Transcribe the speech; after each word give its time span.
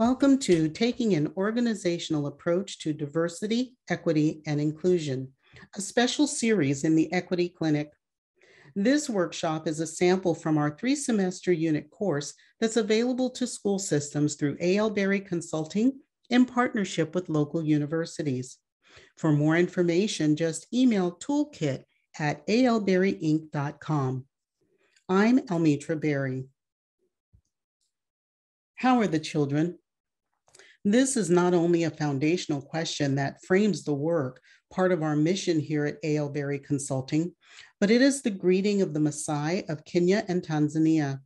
Welcome 0.00 0.38
to 0.38 0.70
Taking 0.70 1.12
an 1.12 1.30
Organizational 1.36 2.26
Approach 2.26 2.78
to 2.78 2.94
Diversity, 2.94 3.76
Equity, 3.90 4.40
and 4.46 4.58
Inclusion, 4.58 5.30
a 5.76 5.82
special 5.82 6.26
series 6.26 6.84
in 6.84 6.96
the 6.96 7.12
Equity 7.12 7.50
Clinic. 7.50 7.92
This 8.74 9.10
workshop 9.10 9.68
is 9.68 9.78
a 9.78 9.86
sample 9.86 10.34
from 10.34 10.56
our 10.56 10.74
three 10.74 10.96
semester 10.96 11.52
unit 11.52 11.90
course 11.90 12.32
that's 12.62 12.78
available 12.78 13.28
to 13.28 13.46
school 13.46 13.78
systems 13.78 14.36
through 14.36 14.56
A.L. 14.58 14.88
Berry 14.88 15.20
Consulting 15.20 16.00
in 16.30 16.46
partnership 16.46 17.14
with 17.14 17.28
local 17.28 17.62
universities. 17.62 18.56
For 19.18 19.32
more 19.32 19.58
information, 19.58 20.34
just 20.34 20.66
email 20.72 21.18
toolkit 21.18 21.84
at 22.18 22.46
alberryinc.com. 22.46 24.24
I'm 25.10 25.38
Almitra 25.40 26.00
Berry. 26.00 26.48
How 28.76 28.98
are 29.00 29.06
the 29.06 29.20
children? 29.20 29.76
This 30.84 31.18
is 31.18 31.28
not 31.28 31.52
only 31.52 31.84
a 31.84 31.90
foundational 31.90 32.62
question 32.62 33.16
that 33.16 33.44
frames 33.44 33.84
the 33.84 33.92
work, 33.92 34.40
part 34.72 34.92
of 34.92 35.02
our 35.02 35.14
mission 35.14 35.60
here 35.60 35.84
at 35.84 35.98
A.L. 36.02 36.30
Berry 36.30 36.58
Consulting, 36.58 37.34
but 37.80 37.90
it 37.90 38.00
is 38.00 38.22
the 38.22 38.30
greeting 38.30 38.80
of 38.80 38.94
the 38.94 39.00
Maasai 39.00 39.68
of 39.68 39.84
Kenya 39.84 40.24
and 40.28 40.42
Tanzania. 40.42 41.20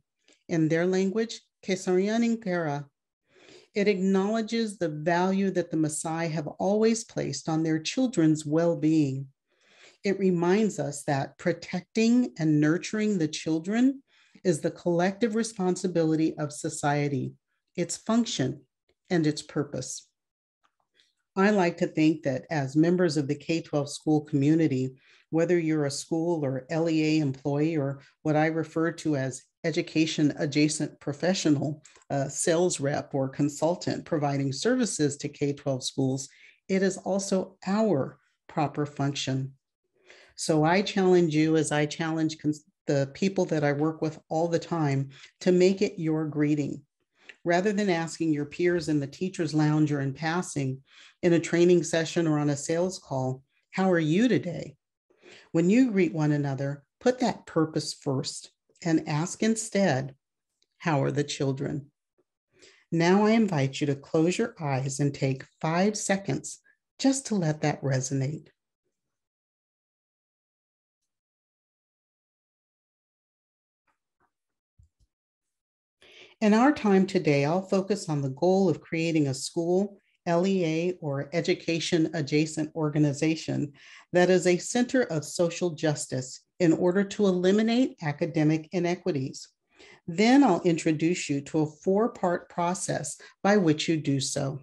In 0.49 0.67
their 0.67 0.85
language, 0.85 1.41
Kasserian 1.65 2.37
Ingera. 2.37 2.85
It 3.73 3.87
acknowledges 3.87 4.77
the 4.77 4.89
value 4.89 5.49
that 5.51 5.71
the 5.71 5.77
Maasai 5.77 6.29
have 6.31 6.47
always 6.47 7.05
placed 7.05 7.47
on 7.47 7.63
their 7.63 7.79
children's 7.79 8.45
well 8.45 8.75
being. 8.75 9.27
It 10.03 10.19
reminds 10.19 10.79
us 10.79 11.03
that 11.03 11.37
protecting 11.37 12.33
and 12.37 12.59
nurturing 12.59 13.17
the 13.17 13.27
children 13.27 14.03
is 14.43 14.59
the 14.59 14.71
collective 14.71 15.33
responsibility 15.33 16.37
of 16.37 16.51
society 16.51 17.33
its 17.75 17.97
function, 17.97 18.61
and 19.09 19.25
its 19.27 19.41
purpose. 19.41 20.07
I 21.35 21.49
like 21.49 21.77
to 21.77 21.87
think 21.87 22.23
that 22.23 22.45
as 22.49 22.75
members 22.75 23.17
of 23.17 23.27
the 23.27 23.35
K 23.35 23.61
12 23.61 23.89
school 23.89 24.21
community, 24.21 24.95
whether 25.31 25.59
you're 25.59 25.85
a 25.85 25.91
school 25.91 26.45
or 26.45 26.65
LEA 26.71 27.19
employee 27.19 27.75
or 27.75 27.99
what 28.21 28.37
I 28.37 28.45
refer 28.45 28.91
to 28.93 29.17
as 29.17 29.43
education 29.65 30.33
adjacent 30.37 30.97
professional, 31.01 31.83
sales 32.29 32.79
rep, 32.79 33.13
or 33.13 33.27
consultant 33.27 34.05
providing 34.05 34.53
services 34.53 35.17
to 35.17 35.27
K 35.29 35.51
12 35.51 35.83
schools, 35.83 36.29
it 36.69 36.81
is 36.81 36.97
also 36.97 37.57
our 37.67 38.17
proper 38.47 38.85
function. 38.85 39.53
So 40.37 40.63
I 40.63 40.81
challenge 40.81 41.35
you, 41.35 41.57
as 41.57 41.71
I 41.71 41.85
challenge 41.85 42.37
cons- 42.37 42.63
the 42.87 43.09
people 43.13 43.45
that 43.45 43.63
I 43.63 43.73
work 43.73 44.01
with 44.01 44.19
all 44.29 44.47
the 44.47 44.59
time, 44.59 45.09
to 45.41 45.51
make 45.51 45.81
it 45.81 45.99
your 45.99 46.25
greeting 46.27 46.84
rather 47.45 47.71
than 47.71 47.89
asking 47.89 48.33
your 48.33 48.45
peers 48.45 48.89
in 48.89 48.99
the 48.99 49.07
teacher's 49.07 49.53
lounge 49.53 49.91
or 49.91 50.01
in 50.01 50.13
passing 50.13 50.81
in 51.21 51.31
a 51.31 51.39
training 51.39 51.83
session 51.83 52.27
or 52.27 52.39
on 52.39 52.49
a 52.49 52.57
sales 52.57 52.99
call, 52.99 53.43
How 53.71 53.89
are 53.91 53.99
you 53.99 54.27
today? 54.27 54.75
When 55.51 55.69
you 55.69 55.91
greet 55.91 56.13
one 56.13 56.33
another, 56.33 56.83
put 56.99 57.19
that 57.19 57.45
purpose 57.45 57.93
first 57.93 58.51
and 58.83 59.07
ask 59.07 59.43
instead, 59.43 60.15
How 60.79 61.03
are 61.03 61.11
the 61.11 61.23
children? 61.23 61.91
Now 62.91 63.25
I 63.25 63.31
invite 63.31 63.79
you 63.79 63.87
to 63.87 63.95
close 63.95 64.37
your 64.37 64.55
eyes 64.59 64.99
and 64.99 65.13
take 65.13 65.45
five 65.61 65.95
seconds 65.95 66.59
just 66.97 67.27
to 67.27 67.35
let 67.35 67.61
that 67.61 67.81
resonate. 67.81 68.47
In 76.41 76.53
our 76.53 76.73
time 76.73 77.07
today, 77.07 77.45
I'll 77.45 77.61
focus 77.61 78.09
on 78.09 78.21
the 78.21 78.29
goal 78.29 78.67
of 78.67 78.81
creating 78.81 79.27
a 79.27 79.33
school, 79.33 79.99
LEA, 80.27 80.97
or 80.99 81.29
education 81.31 82.09
adjacent 82.13 82.75
organization 82.75 83.71
that 84.11 84.29
is 84.29 84.45
a 84.45 84.57
center 84.57 85.03
of 85.03 85.23
social 85.23 85.71
justice 85.71 86.41
in 86.59 86.73
order 86.73 87.05
to 87.05 87.25
eliminate 87.25 87.95
academic 88.01 88.67
inequities. 88.73 89.47
Then 90.07 90.43
I'll 90.43 90.61
introduce 90.63 91.29
you 91.29 91.39
to 91.41 91.61
a 91.61 91.65
four 91.65 92.09
part 92.09 92.49
process 92.49 93.17
by 93.41 93.55
which 93.57 93.87
you 93.87 93.97
do 93.97 94.19
so. 94.19 94.59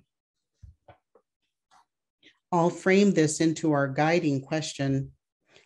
I'll 2.53 2.71
frame 2.71 3.13
this 3.13 3.41
into 3.41 3.73
our 3.73 3.89
guiding 3.89 4.43
question 4.43 5.13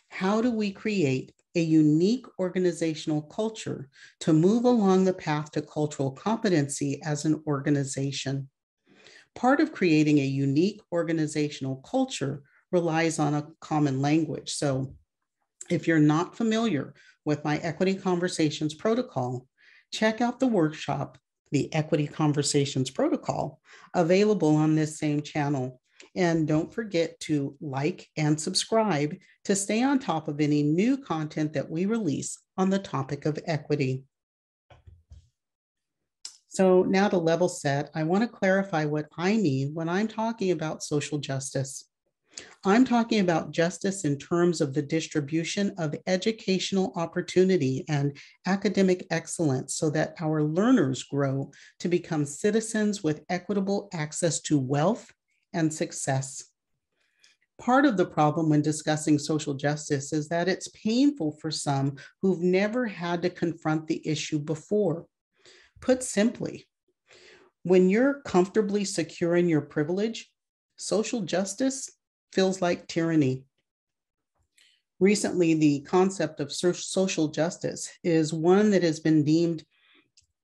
How 0.07 0.41
do 0.41 0.51
we 0.51 0.71
create 0.71 1.33
a 1.57 1.61
unique 1.61 2.27
organizational 2.37 3.23
culture 3.23 3.89
to 4.19 4.31
move 4.31 4.63
along 4.63 5.03
the 5.05 5.13
path 5.13 5.51
to 5.51 5.61
cultural 5.61 6.11
competency 6.11 7.01
as 7.03 7.25
an 7.25 7.41
organization. 7.47 8.47
Part 9.33 9.59
of 9.59 9.71
creating 9.71 10.19
a 10.19 10.25
unique 10.25 10.81
organizational 10.91 11.77
culture 11.77 12.43
relies 12.71 13.17
on 13.17 13.33
a 13.33 13.47
common 13.59 14.01
language. 14.01 14.53
So, 14.53 14.93
if 15.69 15.87
you're 15.87 15.99
not 15.99 16.37
familiar 16.37 16.93
with 17.25 17.43
my 17.43 17.57
Equity 17.57 17.95
Conversations 17.95 18.73
protocol, 18.75 19.47
check 19.91 20.21
out 20.21 20.39
the 20.39 20.47
workshop, 20.47 21.17
the 21.51 21.73
Equity 21.73 22.07
Conversations 22.07 22.91
protocol, 22.91 23.59
available 23.95 24.55
on 24.55 24.75
this 24.75 24.99
same 24.99 25.21
channel. 25.21 25.81
And 26.17 26.47
don't 26.47 26.73
forget 26.73 27.19
to 27.21 27.55
like 27.61 28.09
and 28.17 28.41
subscribe 28.41 29.15
to 29.45 29.55
stay 29.55 29.83
on 29.83 29.99
top 29.99 30.27
of 30.27 30.41
any 30.41 30.63
new 30.63 30.97
content 30.97 31.53
that 31.53 31.69
we 31.69 31.85
release 31.85 32.39
on 32.57 32.71
the 32.71 32.79
topic 32.79 33.27
of 33.27 33.37
equity. 33.45 34.03
So 36.49 36.81
now 36.81 37.07
to 37.07 37.19
level 37.19 37.47
set, 37.47 37.91
I 37.93 38.01
want 38.01 38.23
to 38.23 38.27
clarify 38.27 38.85
what 38.85 39.05
I 39.15 39.37
mean 39.37 39.75
when 39.75 39.87
I'm 39.87 40.07
talking 40.07 40.49
about 40.49 40.81
social 40.81 41.19
justice. 41.19 41.87
I'm 42.65 42.83
talking 42.83 43.19
about 43.19 43.51
justice 43.51 44.03
in 44.03 44.17
terms 44.17 44.59
of 44.59 44.73
the 44.73 44.81
distribution 44.81 45.75
of 45.77 45.95
educational 46.07 46.93
opportunity 46.95 47.85
and 47.87 48.17
academic 48.47 49.05
excellence 49.11 49.75
so 49.75 49.91
that 49.91 50.15
our 50.19 50.41
learners 50.43 51.03
grow 51.03 51.51
to 51.79 51.87
become 51.87 52.25
citizens 52.25 53.03
with 53.03 53.23
equitable 53.29 53.87
access 53.93 54.39
to 54.41 54.57
wealth 54.57 55.11
and 55.53 55.73
success. 55.73 56.43
Part 57.59 57.85
of 57.85 57.97
the 57.97 58.05
problem 58.05 58.49
when 58.49 58.61
discussing 58.61 59.17
social 59.17 59.55
justice 59.55 60.13
is 60.13 60.29
that 60.29 60.47
it's 60.47 60.67
painful 60.69 61.37
for 61.41 61.49
some 61.49 61.95
who've 62.21 62.41
never 62.41 62.85
had 62.85 63.23
to 63.23 63.29
confront 63.29 63.87
the 63.87 64.07
issue 64.07 64.37
before. 64.37 65.07
Put 65.81 66.03
simply, 66.03 66.67
when 67.63 67.89
you're 67.89 68.21
comfortably 68.21 68.85
secure 68.85 69.35
in 69.35 69.49
your 69.49 69.61
privilege, 69.61 70.31
social 70.77 71.21
justice 71.21 71.91
feels 72.31 72.61
like 72.61 72.87
tyranny. 72.87 73.43
Recently, 74.99 75.53
the 75.53 75.81
concept 75.81 76.39
of 76.39 76.51
social 76.51 77.27
justice 77.27 77.89
is 78.03 78.33
one 78.33 78.71
that 78.71 78.83
has 78.83 78.99
been 78.99 79.23
deemed 79.23 79.63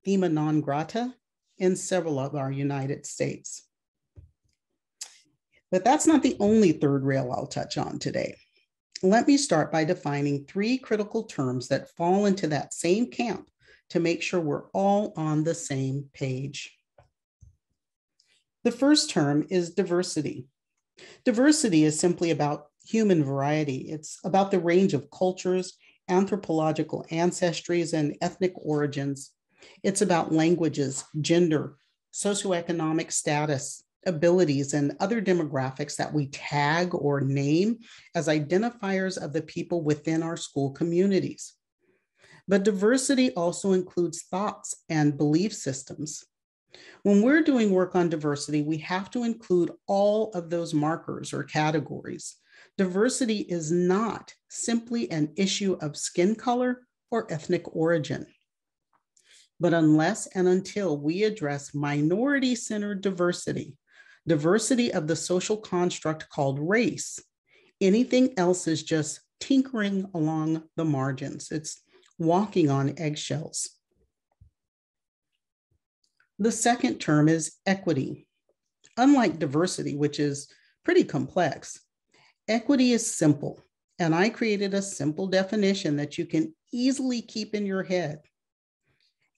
thema 0.04 0.28
non 0.28 0.60
grata 0.60 1.14
in 1.58 1.76
several 1.76 2.18
of 2.18 2.34
our 2.34 2.50
United 2.50 3.06
States. 3.06 3.63
But 5.74 5.82
that's 5.82 6.06
not 6.06 6.22
the 6.22 6.36
only 6.38 6.70
third 6.70 7.02
rail 7.02 7.32
I'll 7.32 7.48
touch 7.48 7.78
on 7.78 7.98
today. 7.98 8.36
Let 9.02 9.26
me 9.26 9.36
start 9.36 9.72
by 9.72 9.82
defining 9.82 10.44
three 10.44 10.78
critical 10.78 11.24
terms 11.24 11.66
that 11.66 11.90
fall 11.96 12.26
into 12.26 12.46
that 12.46 12.72
same 12.72 13.10
camp 13.10 13.50
to 13.90 13.98
make 13.98 14.22
sure 14.22 14.38
we're 14.38 14.68
all 14.68 15.12
on 15.16 15.42
the 15.42 15.52
same 15.52 16.10
page. 16.12 16.78
The 18.62 18.70
first 18.70 19.10
term 19.10 19.48
is 19.50 19.74
diversity. 19.74 20.46
Diversity 21.24 21.82
is 21.82 21.98
simply 21.98 22.30
about 22.30 22.66
human 22.86 23.24
variety. 23.24 23.78
It's 23.90 24.20
about 24.22 24.52
the 24.52 24.60
range 24.60 24.94
of 24.94 25.10
cultures, 25.10 25.76
anthropological 26.08 27.04
ancestries, 27.10 27.94
and 27.94 28.16
ethnic 28.20 28.52
origins. 28.54 29.32
It's 29.82 30.02
about 30.02 30.32
languages, 30.32 31.02
gender, 31.20 31.78
socioeconomic 32.12 33.10
status, 33.10 33.82
abilities 34.06 34.74
and 34.74 34.96
other 35.00 35.20
demographics 35.20 35.96
that 35.96 36.12
we 36.12 36.26
tag 36.28 36.94
or 36.94 37.20
name 37.20 37.78
as 38.14 38.28
identifiers 38.28 39.22
of 39.22 39.32
the 39.32 39.42
people 39.42 39.82
within 39.82 40.22
our 40.22 40.36
school 40.36 40.70
communities. 40.70 41.54
But 42.46 42.64
diversity 42.64 43.32
also 43.34 43.72
includes 43.72 44.24
thoughts 44.30 44.74
and 44.88 45.16
belief 45.16 45.54
systems. 45.54 46.24
When 47.02 47.22
we're 47.22 47.42
doing 47.42 47.70
work 47.70 47.94
on 47.94 48.08
diversity, 48.08 48.62
we 48.62 48.78
have 48.78 49.10
to 49.12 49.24
include 49.24 49.70
all 49.86 50.30
of 50.32 50.50
those 50.50 50.74
markers 50.74 51.32
or 51.32 51.44
categories. 51.44 52.36
Diversity 52.76 53.38
is 53.38 53.70
not 53.70 54.34
simply 54.48 55.10
an 55.10 55.32
issue 55.36 55.76
of 55.80 55.96
skin 55.96 56.34
color 56.34 56.86
or 57.10 57.32
ethnic 57.32 57.76
origin. 57.76 58.26
But 59.60 59.72
unless 59.72 60.26
and 60.28 60.48
until 60.48 60.98
we 60.98 61.22
address 61.22 61.74
minority 61.74 62.54
centered 62.54 63.02
diversity, 63.02 63.76
diversity 64.26 64.92
of 64.92 65.06
the 65.06 65.16
social 65.16 65.56
construct 65.56 66.28
called 66.30 66.58
race. 66.58 67.18
Anything 67.80 68.34
else 68.36 68.66
is 68.66 68.82
just 68.82 69.20
tinkering 69.40 70.08
along 70.14 70.62
the 70.76 70.84
margins, 70.84 71.50
it's 71.50 71.82
walking 72.18 72.70
on 72.70 72.94
eggshells. 72.98 73.70
The 76.38 76.52
second 76.52 76.98
term 76.98 77.28
is 77.28 77.56
equity. 77.66 78.26
Unlike 78.96 79.38
diversity, 79.38 79.96
which 79.96 80.18
is 80.20 80.48
pretty 80.84 81.04
complex, 81.04 81.80
equity 82.48 82.92
is 82.92 83.14
simple. 83.14 83.60
And 83.98 84.14
I 84.14 84.28
created 84.28 84.74
a 84.74 84.82
simple 84.82 85.26
definition 85.26 85.96
that 85.96 86.18
you 86.18 86.26
can 86.26 86.54
easily 86.72 87.22
keep 87.22 87.54
in 87.54 87.66
your 87.66 87.82
head. 87.82 88.20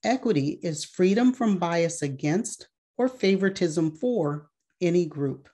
Equity 0.05 0.59
is 0.63 0.85
freedom 0.85 1.33
from 1.33 1.59
bias 1.59 2.03
against 2.03 2.69
or 2.97 3.09
favoritism 3.09 3.97
for 3.97 4.49
any 4.81 5.07
group. 5.07 5.49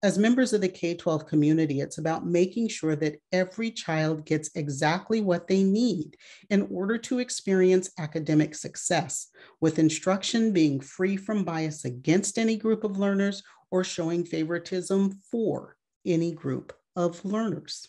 As 0.00 0.16
members 0.16 0.52
of 0.52 0.60
the 0.60 0.68
K 0.68 0.94
12 0.94 1.26
community, 1.26 1.80
it's 1.80 1.98
about 1.98 2.24
making 2.24 2.68
sure 2.68 2.94
that 2.94 3.20
every 3.32 3.72
child 3.72 4.24
gets 4.24 4.48
exactly 4.54 5.20
what 5.20 5.48
they 5.48 5.64
need 5.64 6.16
in 6.50 6.68
order 6.70 6.96
to 6.98 7.18
experience 7.18 7.90
academic 7.98 8.54
success, 8.54 9.26
with 9.60 9.80
instruction 9.80 10.52
being 10.52 10.78
free 10.78 11.16
from 11.16 11.44
bias 11.44 11.84
against 11.84 12.38
any 12.38 12.56
group 12.56 12.84
of 12.84 12.96
learners 12.96 13.42
or 13.72 13.82
showing 13.82 14.24
favoritism 14.24 15.20
for 15.32 15.76
any 16.06 16.30
group 16.30 16.72
of 16.94 17.24
learners. 17.24 17.88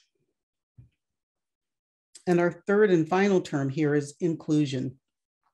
And 2.26 2.40
our 2.40 2.52
third 2.52 2.90
and 2.90 3.08
final 3.08 3.42
term 3.42 3.70
here 3.70 3.94
is 3.94 4.16
inclusion. 4.20 5.00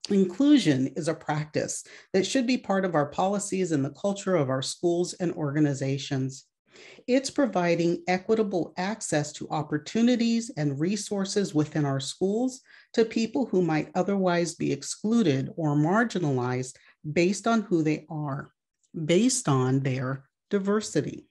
Inclusion 0.10 0.88
is 0.96 1.08
a 1.08 1.16
practice 1.16 1.84
that 2.14 2.28
should 2.28 2.46
be 2.46 2.58
part 2.58 2.86
of 2.86 2.94
our 2.94 3.08
policies 3.08 3.72
and 3.72 3.84
the 3.84 3.90
culture 3.90 4.36
of 4.36 4.50
our 4.50 4.62
schools 4.62 5.14
and 5.14 5.32
organizations. 5.34 6.46
It's 7.08 7.30
providing 7.30 8.04
equitable 8.08 8.74
access 8.78 9.32
to 9.34 9.48
opportunities 9.50 10.52
and 10.58 10.80
resources 10.80 11.56
within 11.56 11.86
our 11.86 12.00
schools 12.00 12.62
to 12.94 13.06
people 13.06 13.46
who 13.46 13.62
might 13.62 13.90
otherwise 13.96 14.54
be 14.56 14.72
excluded 14.72 15.52
or 15.56 15.76
marginalized 15.76 16.76
based 17.14 17.48
on 17.48 17.62
who 17.62 17.82
they 17.82 18.06
are, 18.10 18.52
based 19.06 19.48
on 19.48 19.80
their 19.80 20.26
diversity. 20.50 21.28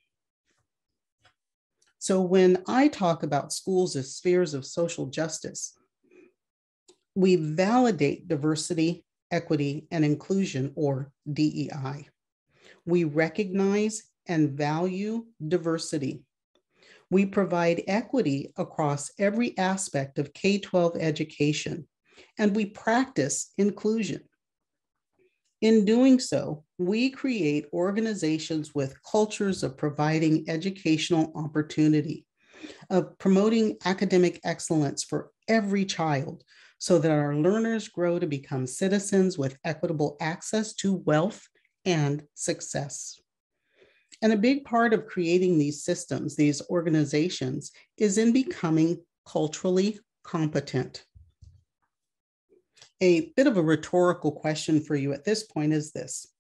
So 1.99 2.21
when 2.21 2.63
I 2.67 2.89
talk 2.89 3.23
about 3.23 3.53
schools 3.53 3.97
as 3.97 4.15
spheres 4.15 4.53
of 4.53 4.67
social 4.67 5.07
justice, 5.07 5.79
we 7.15 7.37
validate 7.37 8.29
diversity, 8.29 9.05
equity, 9.31 9.87
and 9.91 10.05
inclusion, 10.05 10.73
or 10.75 11.13
DEI. 11.33 12.09
We 12.87 13.05
recognize 13.05 14.03
and 14.27 14.51
value 14.51 15.27
diversity. 15.47 16.23
We 17.11 17.27
provide 17.27 17.85
equity 17.87 18.53
across 18.57 19.11
every 19.19 19.57
aspect 19.59 20.19
of 20.19 20.33
K 20.33 20.59
12 20.59 20.97
education, 20.97 21.87
and 22.39 22.57
we 22.57 22.67
practice 22.67 23.53
inclusion. 23.59 24.23
In 25.61 25.85
doing 25.85 26.19
so, 26.19 26.65
we 26.79 27.11
create 27.11 27.67
organizations 27.73 28.75
with 28.75 29.03
cultures 29.03 29.63
of 29.63 29.79
providing 29.79 30.45
educational 30.49 31.33
opportunity, 31.35 32.27
of 32.91 33.17
promoting 33.19 33.77
academic 33.85 34.41
excellence 34.45 35.05
for 35.05 35.31
every 35.49 35.85
child, 35.85 36.43
so 36.85 36.99
that 36.99 37.11
our 37.11 37.35
learners 37.35 37.89
grow 37.89 38.19
to 38.19 38.27
become 38.27 38.67
citizens 38.67 39.39
with 39.39 39.57
equitable 39.65 40.19
access 40.21 40.75
to 40.75 40.93
wealth 41.07 41.49
and 41.87 42.23
success. 42.35 43.19
And 44.21 44.35
a 44.35 44.37
big 44.37 44.67
part 44.67 44.93
of 44.93 45.07
creating 45.07 45.57
these 45.57 45.83
systems, 45.83 46.37
these 46.37 46.61
organizations, 46.69 47.73
is 47.97 48.19
in 48.19 48.35
becoming 48.35 49.03
culturally 49.27 49.99
competent. 50.25 51.07
A 53.01 53.33
bit 53.35 53.47
of 53.47 53.57
a 53.57 53.63
rhetorical 53.63 54.33
question 54.33 54.79
for 54.79 54.95
you 54.95 55.15
at 55.15 55.25
this 55.25 55.43
point 55.43 55.73
is 55.73 55.91
this 55.91 56.35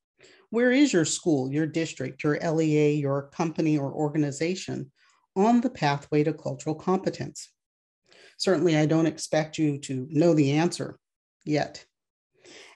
Where 0.50 0.73
is 0.73 0.93
your 0.93 1.06
school, 1.06 1.50
your 1.50 1.67
district, 1.67 2.23
your 2.23 2.38
LEA, 2.38 2.96
your 2.96 3.31
company, 3.31 3.79
or 3.79 3.91
organization 3.91 4.93
on 5.35 5.62
the 5.62 5.70
pathway 5.70 6.23
to 6.23 6.35
cultural 6.35 6.75
competence? 6.75 7.49
Certainly, 8.44 8.76
I 8.76 8.85
don't 8.85 9.06
expect 9.06 9.56
you 9.56 9.79
to 9.79 10.06
know 10.11 10.35
the 10.35 10.52
answer 10.52 10.99
yet. 11.46 11.82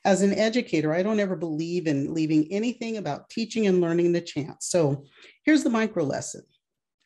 As 0.03 0.23
an 0.23 0.33
educator, 0.33 0.95
I 0.95 1.03
don't 1.03 1.21
ever 1.21 1.37
believe 1.37 1.87
in 1.87 2.15
leaving 2.15 2.51
anything 2.51 2.97
about 2.97 3.29
teaching 3.29 3.67
and 3.67 3.79
learning 3.79 4.13
the 4.13 4.23
chance. 4.23 4.65
So 4.65 5.05
here's 5.45 5.65
the 5.65 5.69
micro 5.69 6.05
lesson. 6.05 6.41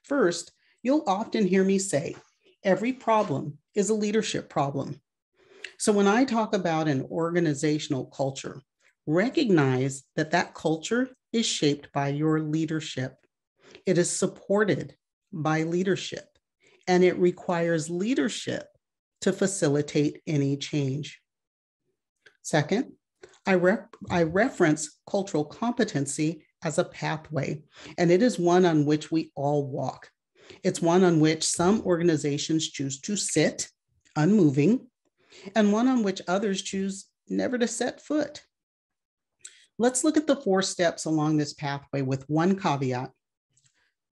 First, 0.05 0.53
you'll 0.85 1.03
often 1.09 1.45
hear 1.45 1.65
me 1.65 1.81
say, 1.81 2.15
every 2.63 2.93
problem 2.93 3.59
is 3.75 3.91
a 3.91 3.95
leadership 3.95 4.49
problem. 4.49 5.01
So 5.77 5.93
when 5.93 6.07
I 6.07 6.25
talk 6.25 6.55
about 6.55 6.87
an 6.87 7.03
organizational 7.11 8.05
culture, 8.15 8.63
recognize 9.09 10.05
that 10.15 10.31
that 10.31 10.55
culture 10.55 11.09
is 11.33 11.47
shaped 11.47 11.93
by 11.93 12.11
your 12.11 12.39
leadership. 12.39 13.17
It 13.87 13.99
is 13.99 14.09
supported 14.09 14.95
by 15.33 15.65
leadership 15.65 16.32
and 16.87 17.05
it 17.05 17.19
requires 17.19 17.91
leadership 17.91 18.67
to 19.23 19.33
facilitate 19.33 20.21
any 20.27 20.57
change. 20.57 21.21
Second, 22.43 22.93
I, 23.47 23.59
I 24.11 24.23
reference 24.25 24.99
cultural 25.09 25.45
competency 25.45 26.45
as 26.63 26.79
a 26.79 26.85
pathway, 26.85 27.63
and 27.99 28.11
it 28.11 28.23
is 28.23 28.39
one 28.39 28.65
on 28.65 28.85
which 28.85 29.11
we 29.11 29.33
all 29.35 29.67
walk. 29.67 30.11
It's 30.63 30.83
one 30.83 31.05
on 31.05 31.21
which 31.21 31.45
some 31.45 31.83
organizations 31.83 32.69
choose 32.71 33.01
to 33.03 33.17
sit 33.17 33.69
unmoving, 34.17 34.87
and 35.55 35.73
one 35.73 35.89
on 35.89 36.03
which 36.03 36.21
others 36.29 36.63
choose 36.63 37.07
never 37.29 37.59
to 37.59 37.67
set 37.67 38.01
foot. 38.01 38.43
Let's 39.79 40.05
look 40.05 40.17
at 40.17 40.27
the 40.27 40.37
four 40.37 40.63
steps 40.63 41.07
along 41.07 41.37
this 41.37 41.55
pathway 41.55 42.03
with 42.03 42.29
one 42.29 42.59
caveat 42.59 43.11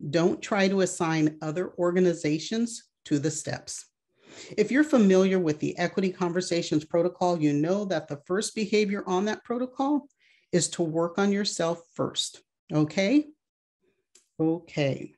don't 0.08 0.40
try 0.40 0.68
to 0.68 0.80
assign 0.80 1.36
other 1.42 1.72
organizations 1.78 2.84
to 3.04 3.18
the 3.18 3.30
steps. 3.30 3.86
If 4.56 4.70
you're 4.70 4.84
familiar 4.84 5.38
with 5.38 5.58
the 5.58 5.76
Equity 5.78 6.10
Conversations 6.10 6.84
protocol, 6.84 7.40
you 7.40 7.52
know 7.52 7.84
that 7.86 8.08
the 8.08 8.20
first 8.26 8.54
behavior 8.54 9.04
on 9.06 9.26
that 9.26 9.44
protocol 9.44 10.06
is 10.52 10.68
to 10.70 10.82
work 10.82 11.18
on 11.18 11.32
yourself 11.32 11.82
first. 11.94 12.42
Okay? 12.72 13.26
Okay. 14.38 15.14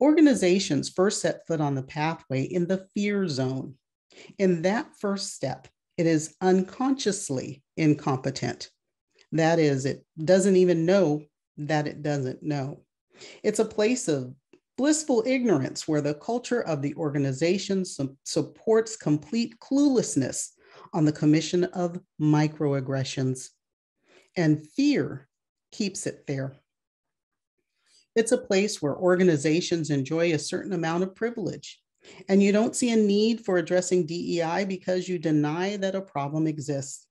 Organizations 0.00 0.88
first 0.88 1.20
set 1.20 1.46
foot 1.46 1.60
on 1.60 1.74
the 1.74 1.82
pathway 1.82 2.42
in 2.42 2.66
the 2.66 2.86
fear 2.94 3.28
zone. 3.28 3.74
In 4.38 4.62
that 4.62 4.88
first 5.00 5.34
step, 5.34 5.68
it 5.96 6.06
is 6.06 6.34
unconsciously 6.40 7.62
incompetent. 7.76 8.70
That 9.32 9.58
is, 9.58 9.84
it 9.84 10.04
doesn't 10.22 10.56
even 10.56 10.86
know 10.86 11.22
that 11.68 11.86
it 11.86 12.02
doesn't 12.02 12.42
know. 12.42 12.82
It's 13.42 13.58
a 13.58 13.64
place 13.64 14.08
of 14.08 14.34
blissful 14.76 15.22
ignorance 15.26 15.86
where 15.86 16.00
the 16.00 16.14
culture 16.14 16.62
of 16.62 16.82
the 16.82 16.94
organization 16.94 17.84
su- 17.84 18.16
supports 18.24 18.96
complete 18.96 19.58
cluelessness 19.60 20.50
on 20.92 21.04
the 21.04 21.12
commission 21.12 21.64
of 21.64 22.00
microaggressions, 22.20 23.50
and 24.36 24.66
fear 24.70 25.28
keeps 25.70 26.06
it 26.06 26.26
there. 26.26 26.54
It's 28.14 28.32
a 28.32 28.38
place 28.38 28.82
where 28.82 28.96
organizations 28.96 29.90
enjoy 29.90 30.32
a 30.32 30.38
certain 30.38 30.72
amount 30.72 31.02
of 31.02 31.14
privilege, 31.14 31.80
and 32.28 32.42
you 32.42 32.52
don't 32.52 32.76
see 32.76 32.90
a 32.92 32.96
need 32.96 33.44
for 33.44 33.58
addressing 33.58 34.06
DEI 34.06 34.64
because 34.66 35.08
you 35.08 35.18
deny 35.18 35.76
that 35.76 35.94
a 35.94 36.00
problem 36.00 36.46
exists. 36.46 37.06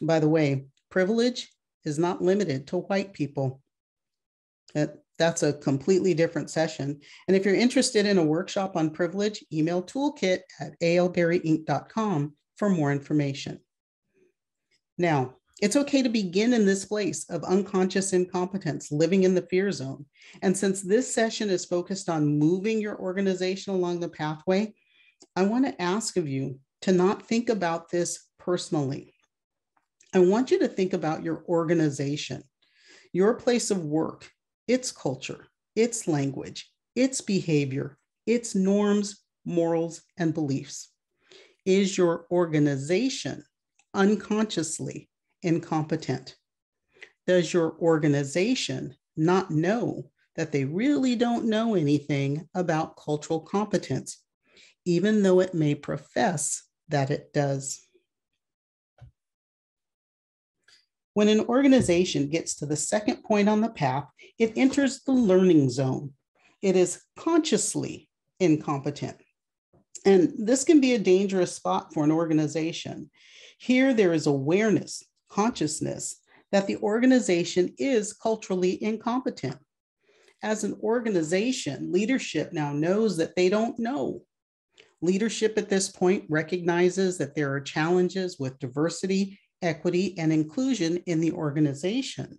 By 0.00 0.18
the 0.18 0.28
way, 0.28 0.66
privilege 0.90 1.51
is 1.84 1.98
not 1.98 2.22
limited 2.22 2.66
to 2.68 2.78
white 2.78 3.12
people. 3.12 3.60
That, 4.74 4.98
that's 5.18 5.42
a 5.42 5.52
completely 5.52 6.14
different 6.14 6.50
session. 6.50 7.00
And 7.28 7.36
if 7.36 7.44
you're 7.44 7.54
interested 7.54 8.06
in 8.06 8.18
a 8.18 8.24
workshop 8.24 8.76
on 8.76 8.90
privilege, 8.90 9.44
email 9.52 9.82
toolkit 9.82 10.40
at 10.60 10.78
alberryinc.com 10.80 12.34
for 12.56 12.68
more 12.68 12.92
information. 12.92 13.60
Now, 14.98 15.34
it's 15.60 15.76
okay 15.76 16.02
to 16.02 16.08
begin 16.08 16.54
in 16.54 16.66
this 16.66 16.84
place 16.84 17.28
of 17.30 17.44
unconscious 17.44 18.12
incompetence, 18.12 18.90
living 18.90 19.22
in 19.22 19.34
the 19.34 19.46
fear 19.50 19.70
zone. 19.70 20.06
And 20.42 20.56
since 20.56 20.82
this 20.82 21.12
session 21.14 21.50
is 21.50 21.64
focused 21.64 22.08
on 22.08 22.38
moving 22.38 22.80
your 22.80 22.98
organization 22.98 23.74
along 23.74 24.00
the 24.00 24.08
pathway, 24.08 24.74
I 25.36 25.44
want 25.44 25.66
to 25.66 25.80
ask 25.80 26.16
of 26.16 26.26
you 26.26 26.58
to 26.82 26.92
not 26.92 27.22
think 27.22 27.48
about 27.48 27.90
this 27.90 28.26
personally. 28.38 29.11
I 30.14 30.18
want 30.18 30.50
you 30.50 30.58
to 30.58 30.68
think 30.68 30.92
about 30.92 31.22
your 31.22 31.44
organization, 31.48 32.42
your 33.12 33.34
place 33.34 33.70
of 33.70 33.84
work, 33.84 34.30
its 34.68 34.92
culture, 34.92 35.46
its 35.74 36.06
language, 36.06 36.70
its 36.94 37.20
behavior, 37.22 37.98
its 38.26 38.54
norms, 38.54 39.22
morals, 39.44 40.02
and 40.18 40.34
beliefs. 40.34 40.92
Is 41.64 41.96
your 41.96 42.26
organization 42.30 43.42
unconsciously 43.94 45.08
incompetent? 45.42 46.36
Does 47.26 47.52
your 47.52 47.76
organization 47.78 48.94
not 49.16 49.50
know 49.50 50.10
that 50.36 50.52
they 50.52 50.64
really 50.64 51.16
don't 51.16 51.46
know 51.46 51.74
anything 51.74 52.48
about 52.54 52.96
cultural 52.96 53.40
competence, 53.40 54.22
even 54.84 55.22
though 55.22 55.40
it 55.40 55.54
may 55.54 55.74
profess 55.74 56.64
that 56.88 57.10
it 57.10 57.32
does? 57.32 57.80
When 61.14 61.28
an 61.28 61.40
organization 61.40 62.28
gets 62.28 62.54
to 62.56 62.66
the 62.66 62.76
second 62.76 63.22
point 63.22 63.48
on 63.48 63.60
the 63.60 63.70
path, 63.70 64.04
it 64.38 64.52
enters 64.56 65.02
the 65.02 65.12
learning 65.12 65.70
zone. 65.70 66.12
It 66.62 66.76
is 66.76 67.02
consciously 67.18 68.08
incompetent. 68.40 69.16
And 70.04 70.32
this 70.38 70.64
can 70.64 70.80
be 70.80 70.94
a 70.94 70.98
dangerous 70.98 71.54
spot 71.54 71.92
for 71.92 72.02
an 72.02 72.10
organization. 72.10 73.10
Here, 73.58 73.94
there 73.94 74.12
is 74.12 74.26
awareness, 74.26 75.04
consciousness 75.28 76.16
that 76.50 76.66
the 76.66 76.76
organization 76.78 77.74
is 77.78 78.12
culturally 78.12 78.82
incompetent. 78.82 79.56
As 80.42 80.64
an 80.64 80.76
organization, 80.82 81.92
leadership 81.92 82.52
now 82.52 82.72
knows 82.72 83.16
that 83.18 83.36
they 83.36 83.48
don't 83.48 83.78
know. 83.78 84.22
Leadership 85.00 85.56
at 85.56 85.68
this 85.68 85.88
point 85.88 86.24
recognizes 86.28 87.18
that 87.18 87.34
there 87.34 87.52
are 87.52 87.60
challenges 87.60 88.38
with 88.38 88.58
diversity 88.58 89.38
equity, 89.62 90.18
and 90.18 90.32
inclusion 90.32 90.98
in 91.06 91.20
the 91.20 91.32
organization, 91.32 92.38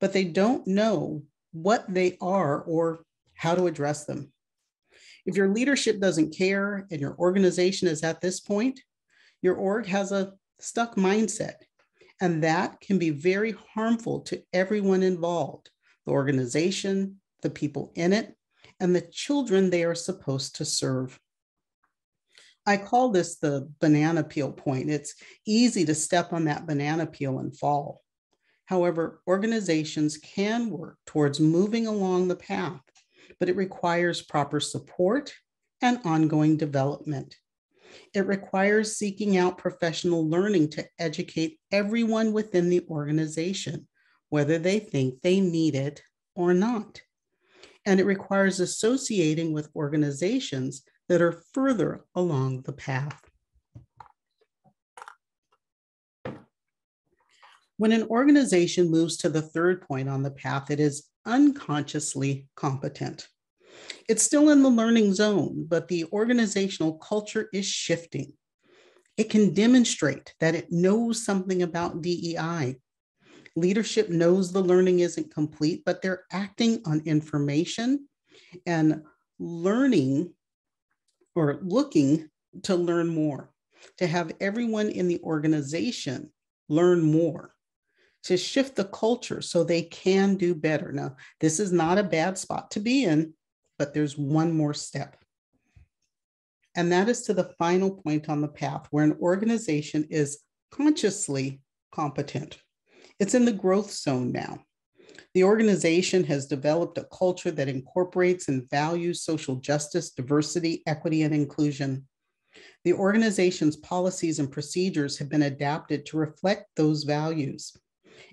but 0.00 0.12
they 0.12 0.24
don't 0.24 0.66
know 0.66 1.22
what 1.52 1.84
they 1.92 2.16
are 2.20 2.62
or 2.62 3.04
how 3.34 3.54
to 3.54 3.66
address 3.66 4.04
them. 4.04 4.32
If 5.26 5.36
your 5.36 5.48
leadership 5.48 6.00
doesn't 6.00 6.36
care 6.36 6.86
and 6.90 7.00
your 7.00 7.16
organization 7.18 7.88
is 7.88 8.02
at 8.02 8.20
this 8.20 8.40
point, 8.40 8.80
your 9.42 9.56
org 9.56 9.86
has 9.86 10.12
a 10.12 10.32
stuck 10.58 10.96
mindset, 10.96 11.54
and 12.20 12.42
that 12.44 12.80
can 12.80 12.98
be 12.98 13.10
very 13.10 13.54
harmful 13.74 14.20
to 14.20 14.42
everyone 14.52 15.02
involved 15.02 15.70
the 16.06 16.12
organization, 16.12 17.20
the 17.42 17.50
people 17.50 17.92
in 17.94 18.12
it, 18.12 18.34
and 18.78 18.94
the 18.94 19.00
children 19.00 19.70
they 19.70 19.84
are 19.84 19.94
supposed 19.94 20.56
to 20.56 20.64
serve. 20.64 21.18
I 22.66 22.76
call 22.76 23.10
this 23.10 23.36
the 23.36 23.70
banana 23.80 24.22
peel 24.22 24.52
point. 24.52 24.90
It's 24.90 25.14
easy 25.46 25.84
to 25.86 25.94
step 25.94 26.32
on 26.32 26.44
that 26.44 26.66
banana 26.66 27.06
peel 27.06 27.38
and 27.38 27.56
fall. 27.56 28.02
However, 28.66 29.20
organizations 29.26 30.16
can 30.18 30.70
work 30.70 30.98
towards 31.06 31.40
moving 31.40 31.86
along 31.86 32.28
the 32.28 32.36
path, 32.36 32.82
but 33.38 33.48
it 33.48 33.56
requires 33.56 34.22
proper 34.22 34.60
support 34.60 35.34
and 35.82 35.98
ongoing 36.04 36.56
development. 36.56 37.34
It 38.14 38.26
requires 38.26 38.96
seeking 38.96 39.36
out 39.36 39.58
professional 39.58 40.28
learning 40.28 40.70
to 40.70 40.86
educate 40.98 41.58
everyone 41.72 42.32
within 42.32 42.68
the 42.68 42.86
organization, 42.88 43.88
whether 44.28 44.58
they 44.58 44.78
think 44.78 45.20
they 45.22 45.40
need 45.40 45.74
it 45.74 46.02
or 46.36 46.54
not. 46.54 47.00
And 47.86 47.98
it 47.98 48.06
requires 48.06 48.60
associating 48.60 49.52
with 49.52 49.70
organizations 49.74 50.82
that 51.10 51.20
are 51.20 51.42
further 51.52 52.04
along 52.14 52.62
the 52.62 52.72
path. 52.72 53.20
When 57.78 57.90
an 57.90 58.04
organization 58.04 58.88
moves 58.88 59.16
to 59.18 59.28
the 59.28 59.42
third 59.42 59.82
point 59.82 60.08
on 60.08 60.22
the 60.22 60.30
path, 60.30 60.70
it 60.70 60.78
is 60.78 61.08
unconsciously 61.26 62.46
competent. 62.54 63.26
It's 64.08 64.22
still 64.22 64.50
in 64.50 64.62
the 64.62 64.68
learning 64.68 65.14
zone, 65.14 65.66
but 65.68 65.88
the 65.88 66.04
organizational 66.12 66.98
culture 66.98 67.48
is 67.52 67.66
shifting. 67.66 68.32
It 69.16 69.30
can 69.30 69.52
demonstrate 69.52 70.32
that 70.38 70.54
it 70.54 70.70
knows 70.70 71.24
something 71.24 71.62
about 71.62 72.02
DEI. 72.02 72.76
Leadership 73.56 74.10
knows 74.10 74.52
the 74.52 74.62
learning 74.62 75.00
isn't 75.00 75.34
complete, 75.34 75.82
but 75.84 76.02
they're 76.02 76.22
acting 76.30 76.82
on 76.86 77.02
information 77.04 78.06
and 78.64 79.02
learning 79.40 80.34
or 81.40 81.58
looking 81.62 82.28
to 82.64 82.76
learn 82.76 83.08
more, 83.08 83.50
to 83.96 84.06
have 84.06 84.30
everyone 84.40 84.90
in 84.90 85.08
the 85.08 85.18
organization 85.22 86.30
learn 86.68 87.00
more, 87.00 87.54
to 88.24 88.36
shift 88.36 88.76
the 88.76 88.84
culture 88.84 89.40
so 89.40 89.64
they 89.64 89.80
can 89.80 90.34
do 90.34 90.54
better. 90.54 90.92
Now, 90.92 91.16
this 91.40 91.58
is 91.58 91.72
not 91.72 91.96
a 91.96 92.02
bad 92.02 92.36
spot 92.36 92.70
to 92.72 92.80
be 92.80 93.04
in, 93.04 93.32
but 93.78 93.94
there's 93.94 94.18
one 94.18 94.52
more 94.52 94.74
step. 94.74 95.16
And 96.74 96.92
that 96.92 97.08
is 97.08 97.22
to 97.22 97.32
the 97.32 97.54
final 97.58 97.90
point 97.90 98.28
on 98.28 98.42
the 98.42 98.48
path 98.48 98.86
where 98.90 99.04
an 99.04 99.16
organization 99.18 100.06
is 100.10 100.40
consciously 100.70 101.62
competent. 101.90 102.58
It's 103.18 103.34
in 103.34 103.46
the 103.46 103.52
growth 103.52 103.90
zone 103.90 104.30
now. 104.30 104.58
The 105.34 105.44
organization 105.44 106.24
has 106.24 106.46
developed 106.46 106.98
a 106.98 107.04
culture 107.04 107.52
that 107.52 107.68
incorporates 107.68 108.48
and 108.48 108.68
values 108.68 109.22
social 109.22 109.56
justice, 109.56 110.10
diversity, 110.10 110.82
equity, 110.86 111.22
and 111.22 111.32
inclusion. 111.32 112.08
The 112.84 112.94
organization's 112.94 113.76
policies 113.76 114.40
and 114.40 114.50
procedures 114.50 115.18
have 115.18 115.28
been 115.28 115.42
adapted 115.42 116.06
to 116.06 116.16
reflect 116.16 116.66
those 116.76 117.04
values. 117.04 117.76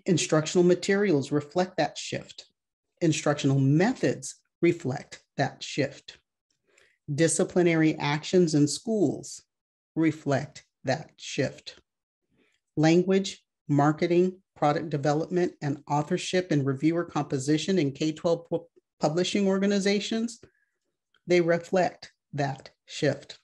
Instructional 0.06 0.63
materials 0.63 1.32
reflect 1.32 1.77
that 1.77 1.98
shift. 1.98 2.48
Instructional 3.01 3.60
methods 3.60 4.36
reflect 4.62 5.22
that 5.38 5.62
shift. 5.62 6.18
Disciplinary 7.13 7.96
actions 7.96 8.56
in 8.56 8.68
schools 8.68 9.44
reflect 9.96 10.66
that 10.84 11.12
shift. 11.18 11.80
Language, 12.75 13.44
marketing, 13.68 14.40
product 14.56 14.90
development, 14.90 15.54
and 15.62 15.84
authorship 15.90 16.52
and 16.52 16.66
reviewer 16.66 17.06
composition 17.06 17.78
in 17.80 17.92
K 17.92 18.12
12 18.12 18.48
publishing 19.00 19.48
organizations, 19.48 20.40
they 21.28 21.42
reflect 21.42 22.12
that 22.34 22.72
shift. 22.86 23.40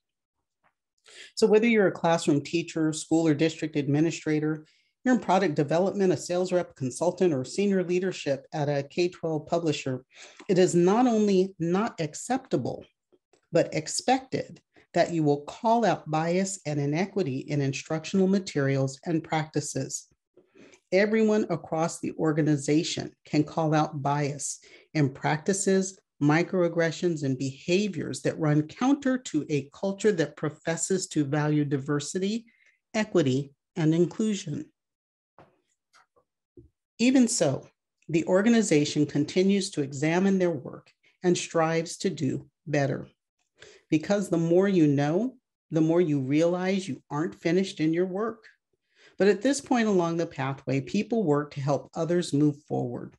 So, 1.35 1.47
whether 1.47 1.67
you're 1.67 1.87
a 1.87 1.91
classroom 1.91 2.41
teacher, 2.41 2.93
school 2.93 3.27
or 3.27 3.33
district 3.33 3.75
administrator, 3.75 4.65
you're 5.03 5.15
in 5.15 5.19
product 5.19 5.55
development, 5.55 6.13
a 6.13 6.17
sales 6.17 6.51
rep, 6.51 6.75
consultant, 6.75 7.33
or 7.33 7.43
senior 7.43 7.83
leadership 7.83 8.47
at 8.53 8.69
a 8.69 8.83
K 8.83 9.09
12 9.09 9.45
publisher, 9.45 10.05
it 10.49 10.57
is 10.57 10.73
not 10.73 11.07
only 11.07 11.53
not 11.59 11.99
acceptable, 11.99 12.85
but 13.51 13.73
expected 13.73 14.61
that 14.93 15.11
you 15.11 15.23
will 15.23 15.41
call 15.41 15.85
out 15.85 16.09
bias 16.09 16.59
and 16.65 16.79
inequity 16.79 17.39
in 17.39 17.61
instructional 17.61 18.27
materials 18.27 18.99
and 19.05 19.23
practices 19.23 20.07
everyone 20.93 21.45
across 21.49 21.99
the 21.99 22.13
organization 22.13 23.11
can 23.25 23.43
call 23.43 23.73
out 23.73 24.01
bias 24.01 24.59
and 24.93 25.13
practices, 25.13 25.99
microaggressions, 26.21 27.23
and 27.23 27.37
behaviors 27.37 28.21
that 28.21 28.39
run 28.39 28.61
counter 28.67 29.17
to 29.17 29.45
a 29.49 29.69
culture 29.73 30.11
that 30.13 30.37
professes 30.37 31.07
to 31.07 31.25
value 31.25 31.65
diversity, 31.65 32.45
equity, 32.93 33.51
and 33.75 33.93
inclusion. 33.93 34.65
Even 36.99 37.27
so, 37.27 37.67
the 38.07 38.25
organization 38.25 39.05
continues 39.05 39.71
to 39.71 39.81
examine 39.81 40.37
their 40.37 40.51
work 40.51 40.91
and 41.23 41.37
strives 41.37 41.97
to 41.97 42.09
do 42.09 42.47
better. 42.67 43.07
Because 43.89 44.29
the 44.29 44.37
more 44.37 44.67
you 44.67 44.87
know, 44.87 45.35
the 45.71 45.81
more 45.81 46.01
you 46.01 46.19
realize 46.19 46.87
you 46.87 47.01
aren't 47.09 47.41
finished 47.41 47.79
in 47.79 47.93
your 47.93 48.05
work. 48.05 48.45
But 49.23 49.29
at 49.29 49.41
this 49.41 49.61
point 49.61 49.87
along 49.87 50.17
the 50.17 50.25
pathway, 50.25 50.81
people 50.81 51.23
work 51.23 51.53
to 51.53 51.61
help 51.61 51.89
others 51.95 52.33
move 52.33 52.61
forward. 52.67 53.15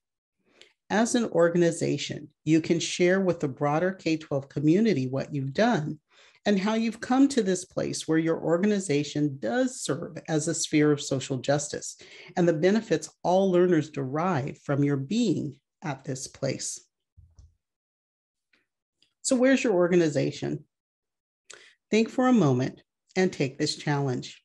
As 0.91 1.15
an 1.15 1.25
organization, 1.31 2.29
you 2.45 2.61
can 2.61 2.79
share 2.79 3.23
with 3.23 3.41
the 3.41 3.49
broader 3.49 3.91
K 3.91 4.19
12 4.19 4.51
community 4.51 5.07
what 5.07 5.35
you've 5.35 5.55
done 5.55 6.01
and 6.45 6.59
how 6.59 6.75
you've 6.75 7.01
come 7.01 7.27
to 7.29 7.43
this 7.43 7.65
place 7.65 8.07
where 8.07 8.19
your 8.19 8.39
organization 8.39 9.39
does 9.41 9.81
serve 9.81 10.19
as 10.29 10.47
a 10.47 10.55
sphere 10.55 10.93
of 10.93 11.01
social 11.01 11.39
justice 11.39 11.97
and 12.37 12.47
the 12.47 12.53
benefits 12.53 13.09
all 13.23 13.51
learners 13.51 13.89
derive 13.89 14.59
from 14.59 14.85
your 14.85 14.99
being 14.99 15.59
at 15.81 16.05
this 16.05 16.27
place. 16.27 16.87
So, 19.23 19.37
where's 19.37 19.65
your 19.65 19.73
organization? 19.73 20.67
Think 21.91 22.11
for 22.11 22.29
a 22.29 22.33
moment 22.35 22.83
and 23.17 23.33
take 23.33 23.57
this 23.57 23.75
challenge. 23.75 24.44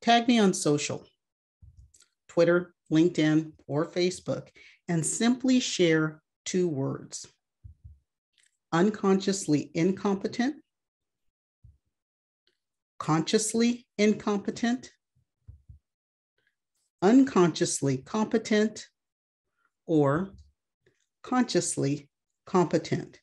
Tag 0.00 0.28
me 0.28 0.38
on 0.38 0.54
social, 0.54 1.04
Twitter, 2.28 2.74
LinkedIn, 2.92 3.52
or 3.66 3.86
Facebook, 3.86 4.48
and 4.86 5.04
simply 5.04 5.60
share 5.60 6.22
two 6.44 6.68
words 6.68 7.26
unconsciously 8.72 9.70
incompetent, 9.74 10.56
consciously 12.98 13.86
incompetent, 13.96 14.92
unconsciously 17.00 17.96
competent, 17.98 18.86
or 19.86 20.30
consciously 21.22 22.08
competent 22.46 23.20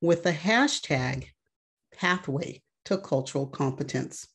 with 0.00 0.22
the 0.22 0.32
hashtag 0.32 1.28
pathway 1.94 2.62
to 2.84 2.98
cultural 2.98 3.46
competence. 3.46 4.26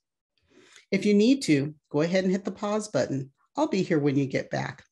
If 0.91 1.05
you 1.05 1.13
need 1.13 1.41
to, 1.43 1.74
go 1.89 2.01
ahead 2.01 2.24
and 2.24 2.31
hit 2.31 2.45
the 2.45 2.51
pause 2.51 2.89
button. 2.89 3.31
I'll 3.55 3.67
be 3.67 3.81
here 3.81 4.00
when 4.00 4.17
you 4.17 4.25
get 4.25 4.50
back. 4.50 4.83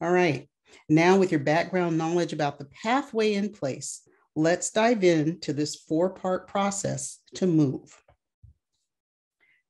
All 0.00 0.10
right, 0.10 0.48
now 0.88 1.18
with 1.18 1.30
your 1.30 1.40
background 1.40 1.98
knowledge 1.98 2.32
about 2.32 2.58
the 2.58 2.64
pathway 2.82 3.34
in 3.34 3.52
place, 3.52 4.00
let's 4.34 4.70
dive 4.70 5.04
into 5.04 5.52
this 5.52 5.76
four-part 5.76 6.48
process 6.48 7.18
to 7.34 7.46
move. 7.46 7.94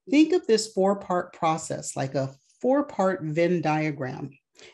Think 0.08 0.32
of 0.32 0.46
this 0.46 0.72
four 0.72 0.96
part 0.96 1.32
process 1.32 1.96
like 1.96 2.14
a 2.14 2.34
four 2.60 2.84
part 2.84 3.22
Venn 3.22 3.60
diagram. 3.60 4.30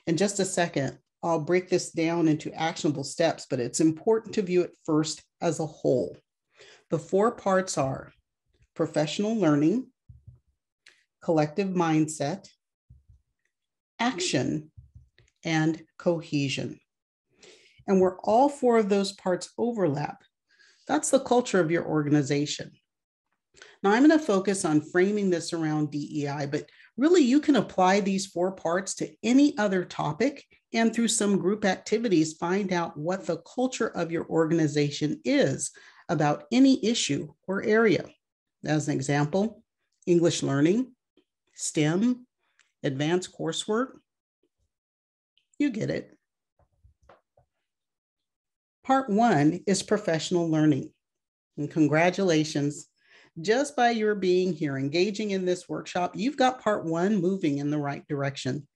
In 0.07 0.17
just 0.17 0.41
a 0.41 0.45
second, 0.45 0.99
I'll 1.23 1.41
break 1.41 1.69
this 1.69 1.91
down 1.91 2.29
into 2.29 2.53
actionable 2.53 3.05
steps, 3.05 3.47
but 3.49 3.61
it's 3.61 3.81
important 3.81 4.35
to 4.35 4.43
view 4.43 4.63
it 4.63 4.77
first 4.85 5.23
as 5.41 5.61
a 5.61 5.67
whole. 5.67 6.17
The 6.91 6.99
four 6.99 7.33
parts 7.33 7.77
are 7.79 8.13
professional 8.75 9.35
learning, 9.37 9.87
collective 11.23 11.69
mindset, 11.69 12.49
action, 13.99 14.71
and 15.45 15.83
cohesion. 15.99 16.79
And 17.89 18.01
where 18.01 18.17
all 18.21 18.49
four 18.49 18.79
of 18.79 18.89
those 18.89 19.13
parts 19.13 19.53
overlap, 19.59 20.23
that's 20.87 21.11
the 21.11 21.21
culture 21.21 21.61
of 21.61 21.71
your 21.71 21.85
organization. 21.85 22.73
Now, 23.83 23.91
I'm 23.91 24.07
going 24.07 24.19
to 24.19 24.25
focus 24.25 24.65
on 24.65 24.81
framing 24.81 25.31
this 25.31 25.53
around 25.53 25.91
DEI, 25.91 26.47
but 26.51 26.69
really 26.97 27.23
you 27.23 27.41
can 27.41 27.57
apply 27.57 28.01
these 28.01 28.27
four 28.27 28.53
parts 28.53 28.95
to 28.97 29.11
any 29.23 29.57
other 29.59 29.85
topic 29.85 30.45
and 30.73 30.95
through 30.95 31.09
some 31.09 31.39
group 31.39 31.65
activities, 31.65 32.35
find 32.35 32.73
out 32.73 32.97
what 32.97 33.27
the 33.27 33.39
culture 33.39 33.89
of 33.89 34.11
your 34.11 34.27
organization 34.27 35.21
is 35.25 35.71
about 36.09 36.45
any 36.53 36.85
issue 36.85 37.29
or 37.47 37.63
area. 37.63 38.05
As 38.65 38.89
an 38.89 38.95
example, 38.95 39.63
English 40.07 40.43
learning, 40.43 40.93
STEM, 41.55 42.27
advanced 42.83 43.37
coursework. 43.37 43.99
You 45.59 45.71
get 45.71 45.91
it. 45.91 46.17
Part 48.85 49.09
one 49.09 49.61
is 49.67 49.83
professional 49.83 50.49
learning. 50.49 50.93
And 51.57 51.71
congratulations, 51.71 52.89
just 53.41 53.77
by 53.77 53.91
your 53.91 54.15
being 54.15 54.53
here, 54.53 54.77
engaging 54.77 55.31
in 55.31 55.45
this 55.45 55.69
workshop, 55.69 56.13
you've 56.15 56.37
got 56.37 56.63
part 56.63 56.85
one 56.85 57.21
moving 57.21 57.59
in 57.59 57.71
the 57.71 57.79
right 57.79 58.07
direction. 58.09 58.67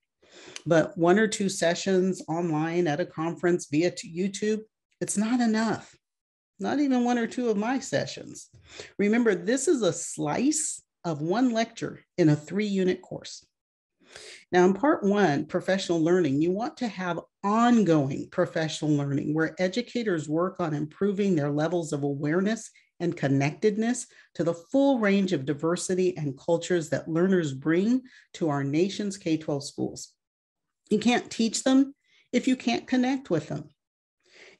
But 0.65 0.97
one 0.97 1.19
or 1.19 1.27
two 1.27 1.49
sessions 1.49 2.21
online 2.27 2.87
at 2.87 2.99
a 2.99 3.05
conference 3.05 3.67
via 3.69 3.91
YouTube, 3.91 4.61
it's 4.99 5.17
not 5.17 5.39
enough. 5.39 5.95
Not 6.59 6.79
even 6.79 7.03
one 7.03 7.17
or 7.17 7.27
two 7.27 7.49
of 7.49 7.57
my 7.57 7.79
sessions. 7.79 8.49
Remember, 8.99 9.33
this 9.33 9.67
is 9.67 9.81
a 9.81 9.91
slice 9.91 10.81
of 11.03 11.21
one 11.21 11.49
lecture 11.49 12.01
in 12.17 12.29
a 12.29 12.35
three 12.35 12.67
unit 12.67 13.01
course. 13.01 13.45
Now, 14.51 14.65
in 14.65 14.73
part 14.73 15.03
one, 15.03 15.45
professional 15.45 16.03
learning, 16.03 16.41
you 16.41 16.51
want 16.51 16.77
to 16.77 16.87
have 16.87 17.19
ongoing 17.43 18.27
professional 18.31 18.91
learning 18.91 19.33
where 19.33 19.55
educators 19.57 20.29
work 20.29 20.59
on 20.59 20.73
improving 20.73 21.35
their 21.35 21.49
levels 21.49 21.93
of 21.93 22.03
awareness 22.03 22.69
and 23.01 23.17
connectedness 23.17 24.07
to 24.35 24.43
the 24.43 24.53
full 24.53 24.99
range 24.99 25.33
of 25.33 25.45
diversity 25.45 26.15
and 26.15 26.37
cultures 26.37 26.89
that 26.89 27.09
learners 27.09 27.53
bring 27.53 28.01
to 28.33 28.49
our 28.49 28.63
nation's 28.63 29.17
K 29.17 29.37
12 29.37 29.63
schools. 29.63 30.13
You 30.89 30.99
can't 30.99 31.29
teach 31.29 31.63
them 31.63 31.95
if 32.31 32.47
you 32.47 32.55
can't 32.55 32.87
connect 32.87 33.29
with 33.29 33.47
them. 33.47 33.69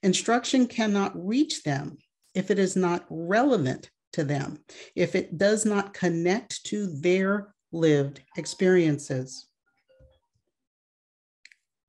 Instruction 0.04 0.68
cannot 0.68 1.14
reach 1.16 1.64
them 1.64 1.98
if 2.34 2.50
it 2.52 2.60
is 2.60 2.76
not 2.76 3.06
relevant 3.10 3.90
to 4.14 4.24
them, 4.24 4.60
if 4.96 5.16
it 5.16 5.38
does 5.38 5.66
not 5.66 5.94
connect 5.94 6.66
to 6.66 6.88
their 6.88 7.54
lived 7.72 8.22
experiences. 8.36 9.48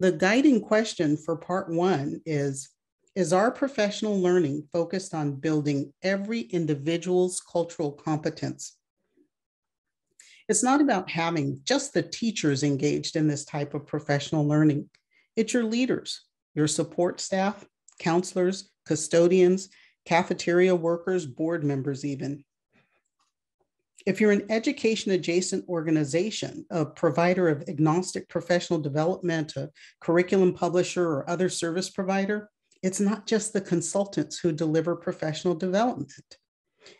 The 0.00 0.12
guiding 0.12 0.60
question 0.60 1.16
for 1.16 1.36
part 1.36 1.70
one 1.70 2.20
is 2.26 2.68
Is 3.14 3.34
our 3.34 3.50
professional 3.50 4.18
learning 4.18 4.68
focused 4.72 5.12
on 5.12 5.34
building 5.34 5.92
every 6.02 6.40
individual's 6.40 7.40
cultural 7.40 7.92
competence? 7.92 8.78
It's 10.48 10.62
not 10.62 10.80
about 10.80 11.10
having 11.10 11.60
just 11.64 11.92
the 11.92 12.02
teachers 12.02 12.62
engaged 12.62 13.16
in 13.16 13.28
this 13.28 13.44
type 13.44 13.74
of 13.74 13.86
professional 13.86 14.48
learning. 14.48 14.88
It's 15.36 15.52
your 15.52 15.64
leaders, 15.64 16.22
your 16.54 16.66
support 16.66 17.20
staff, 17.20 17.66
counselors, 17.98 18.70
custodians, 18.86 19.68
cafeteria 20.06 20.74
workers, 20.74 21.26
board 21.26 21.64
members, 21.64 22.06
even. 22.06 22.42
If 24.06 24.22
you're 24.22 24.32
an 24.32 24.46
education 24.50 25.12
adjacent 25.12 25.68
organization, 25.68 26.64
a 26.70 26.86
provider 26.86 27.50
of 27.50 27.68
agnostic 27.68 28.26
professional 28.30 28.80
development, 28.80 29.54
a 29.56 29.70
curriculum 30.00 30.54
publisher, 30.54 31.06
or 31.06 31.28
other 31.28 31.50
service 31.50 31.90
provider, 31.90 32.48
it's 32.82 33.00
not 33.00 33.26
just 33.26 33.52
the 33.52 33.60
consultants 33.60 34.38
who 34.38 34.52
deliver 34.52 34.96
professional 34.96 35.54
development. 35.54 36.36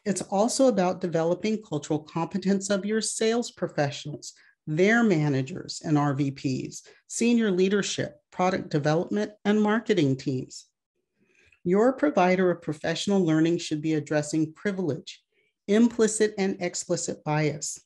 It's 0.05 0.23
also 0.23 0.69
about 0.69 1.01
developing 1.01 1.63
cultural 1.63 1.99
competence 1.99 2.71
of 2.71 2.85
your 2.85 3.01
sales 3.01 3.51
professionals, 3.51 4.33
their 4.67 5.03
managers 5.03 5.83
and 5.85 5.97
RVPs, 5.97 6.83
senior 7.09 7.51
leadership, 7.51 8.17
product 8.31 8.71
development, 8.71 9.33
and 9.45 9.61
marketing 9.61 10.17
teams. 10.17 10.67
Your 11.65 11.93
provider 11.93 12.51
of 12.51 12.63
professional 12.63 13.25
learning 13.25 13.59
should 13.59 13.83
be 13.83 13.95
addressing 13.95 14.53
privilege, 14.53 15.21
implicit 15.69 16.35
and 16.39 16.57
explicit 16.61 17.23
bias. 17.25 17.81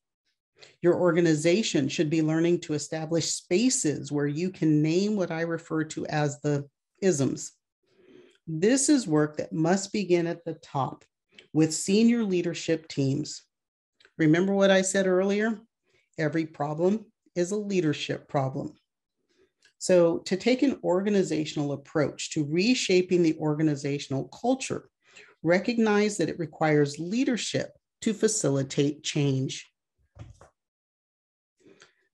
Your 0.82 0.96
organization 0.96 1.88
should 1.88 2.08
be 2.08 2.22
learning 2.22 2.60
to 2.60 2.74
establish 2.74 3.26
spaces 3.26 4.10
where 4.10 4.26
you 4.26 4.50
can 4.50 4.82
name 4.82 5.16
what 5.16 5.30
I 5.30 5.42
refer 5.42 5.84
to 5.84 6.06
as 6.06 6.40
the 6.40 6.66
isms. 7.02 7.52
This 8.46 8.88
is 8.88 9.08
work 9.08 9.38
that 9.38 9.52
must 9.52 9.92
begin 9.92 10.26
at 10.26 10.44
the 10.44 10.54
top 10.54 11.04
with 11.52 11.74
senior 11.74 12.22
leadership 12.22 12.86
teams. 12.86 13.42
Remember 14.18 14.54
what 14.54 14.70
I 14.70 14.82
said 14.82 15.06
earlier? 15.06 15.58
Every 16.16 16.46
problem 16.46 17.06
is 17.34 17.50
a 17.50 17.56
leadership 17.56 18.28
problem. 18.28 18.74
So, 19.78 20.18
to 20.18 20.36
take 20.36 20.62
an 20.62 20.78
organizational 20.82 21.72
approach 21.72 22.30
to 22.30 22.44
reshaping 22.44 23.22
the 23.22 23.36
organizational 23.38 24.28
culture, 24.28 24.88
recognize 25.42 26.16
that 26.16 26.28
it 26.28 26.38
requires 26.38 26.98
leadership 26.98 27.72
to 28.02 28.14
facilitate 28.14 29.02
change. 29.02 29.70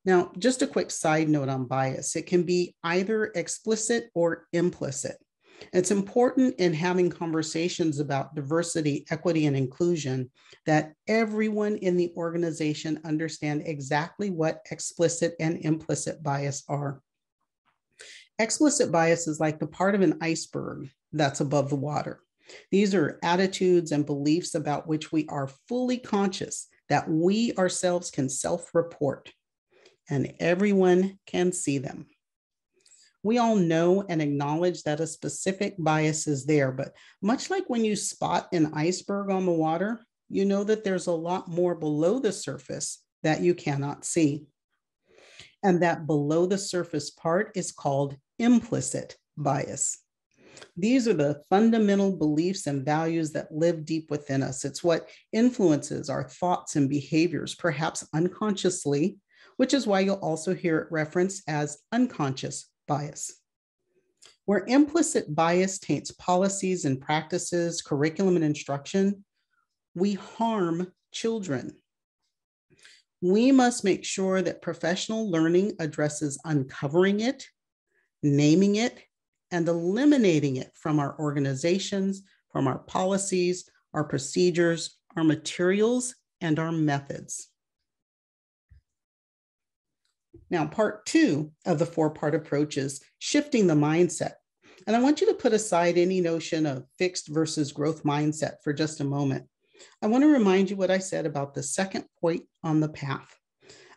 Now, 0.05 0.33
just 0.39 0.63
a 0.63 0.67
quick 0.67 0.91
side 0.91 1.29
note 1.29 1.49
on 1.49 1.67
bias 1.67 2.17
it 2.17 2.27
can 2.27 2.43
be 2.43 2.75
either 2.83 3.27
explicit 3.35 4.11
or 4.15 4.47
implicit. 4.53 5.17
It's 5.73 5.91
important 5.91 6.55
in 6.59 6.73
having 6.73 7.11
conversations 7.11 8.01
about 8.01 8.35
diversity, 8.35 9.05
equity, 9.11 9.47
and 9.47 9.57
inclusion 9.57 10.31
that 10.67 10.95
everyone 11.09 11.77
in 11.77 11.97
the 11.97 12.13
organization 12.17 13.01
understand 13.05 13.63
exactly 13.67 14.31
what 14.31 14.61
explicit 14.71 15.35
and 15.41 15.59
implicit 15.65 16.23
bias 16.23 16.65
are. 16.69 17.01
Explicit 18.39 18.91
bias 18.91 19.27
is 19.29 19.41
like 19.41 19.59
the 19.59 19.67
part 19.67 19.95
of 19.95 20.01
an 20.01 20.19
iceberg 20.21 20.89
that's 21.13 21.41
above 21.41 21.69
the 21.69 21.77
water. 21.77 22.21
These 22.71 22.95
are 22.95 23.19
attitudes 23.23 23.93
and 23.93 24.05
beliefs 24.05 24.55
about 24.55 24.87
which 24.87 25.13
we 25.13 25.27
are 25.29 25.51
fully 25.69 25.99
conscious 25.99 26.69
that 26.89 27.09
we 27.09 27.55
ourselves 27.55 28.11
can 28.11 28.29
self 28.29 28.75
report 28.75 29.33
and 30.11 30.35
everyone 30.41 31.19
can 31.27 31.53
see 31.53 31.79
them 31.79 32.07
we 33.23 33.39
all 33.39 33.55
know 33.55 34.05
and 34.09 34.21
acknowledge 34.21 34.83
that 34.83 35.01
a 35.01 35.07
specific 35.07 35.77
bias 35.79 36.27
is 36.27 36.45
there, 36.45 36.73
but 36.73 36.93
much 37.21 37.51
like 37.51 37.65
when 37.69 37.85
you 37.85 37.95
spot 37.95 38.49
an 38.53 38.73
iceberg 38.75 39.31
on 39.31 39.47
the 39.47 39.53
water, 39.53 40.05
you 40.29 40.45
know 40.45 40.65
that 40.65 40.83
there's 40.83 41.07
a 41.07 41.13
lot 41.13 41.49
more 41.49 41.75
below 41.75 42.19
the 42.19 42.33
surface 42.33 43.05
that 43.23 43.41
you 43.41 43.55
cannot 43.55 44.05
see. 44.05 44.47
And 45.63 45.83
that 45.83 46.07
below 46.07 46.47
the 46.47 46.59
surface 46.59 47.11
part 47.11 47.53
is 47.55 47.71
called 47.71 48.17
implicit 48.41 49.17
bias. 49.37 49.99
These 50.77 51.07
are 51.07 51.15
the 51.15 51.43
fundamental 51.49 52.17
beliefs 52.17 52.67
and 52.67 52.85
values 52.85 53.33
that 53.33 53.53
live 53.53 53.85
deep 53.85 54.11
within 54.11 54.43
us. 54.43 54.65
It's 54.65 54.83
what 54.83 55.09
influences 55.33 56.11
our 56.11 56.25
thoughts 56.25 56.75
and 56.77 56.89
behaviors, 56.89 57.55
perhaps 57.55 58.07
unconsciously, 58.13 59.19
which 59.59 59.75
is 59.75 59.87
why 59.87 60.01
you'll 60.01 60.17
also 60.17 60.55
hear 60.55 60.79
it 60.79 60.89
referenced 60.91 61.43
as 61.47 61.79
unconscious 61.93 62.72
bias. 62.87 63.33
Where 64.45 64.65
implicit 64.67 65.35
bias 65.35 65.79
taints 65.79 66.11
policies 66.11 66.85
and 66.85 67.01
practices, 67.01 67.81
curriculum 67.81 68.37
and 68.37 68.45
instruction, 68.45 69.25
we 69.95 70.15
harm 70.15 70.93
children. 71.13 71.77
We 73.21 73.53
must 73.53 73.85
make 73.85 74.05
sure 74.05 74.43
that 74.43 74.63
professional 74.63 75.31
learning 75.31 75.75
addresses 75.79 76.41
uncovering 76.45 77.21
it, 77.21 77.47
naming 78.23 78.77
it, 78.77 78.99
and 79.53 79.69
eliminating 79.69 80.57
it 80.57 80.73
from 80.75 80.99
our 80.99 81.17
organizations, 81.21 82.23
from 82.51 82.67
our 82.67 82.79
policies, 82.79 83.69
our 83.95 84.03
procedures, 84.03 84.99
our 85.17 85.23
materials, 85.23 86.17
and 86.41 86.59
our 86.59 86.73
methods. 86.73 87.52
Now, 90.53 90.67
part 90.67 91.07
two 91.07 91.51
of 91.65 91.79
the 91.79 91.87
four 91.87 92.11
part 92.11 92.35
approach 92.35 92.77
is 92.77 93.03
shifting 93.19 93.67
the 93.67 93.75
mindset. 93.75 94.35
And 94.87 94.95
I 94.95 95.01
want 95.01 95.23
you 95.23 95.27
to 95.29 95.35
put 95.35 95.55
aside 95.55 95.97
any 95.97 96.21
notion 96.21 96.67
of 96.67 96.85
fixed 96.99 97.29
versus 97.29 97.73
growth 97.73 98.05
mindset 98.05 98.57
for 98.63 98.75
just 98.75 99.01
a 99.01 99.05
moment. 99.05 99.47
I 100.03 100.09
want 100.09 100.25
to 100.25 100.29
remind 100.29 100.69
you 100.69 100.77
what 100.77 100.91
I 100.91 100.99
said 100.99 101.25
about 101.25 101.55
the 101.55 101.63
second 101.63 102.05
point 102.21 102.43
on 102.63 102.81
the 102.81 102.91
path 102.91 103.35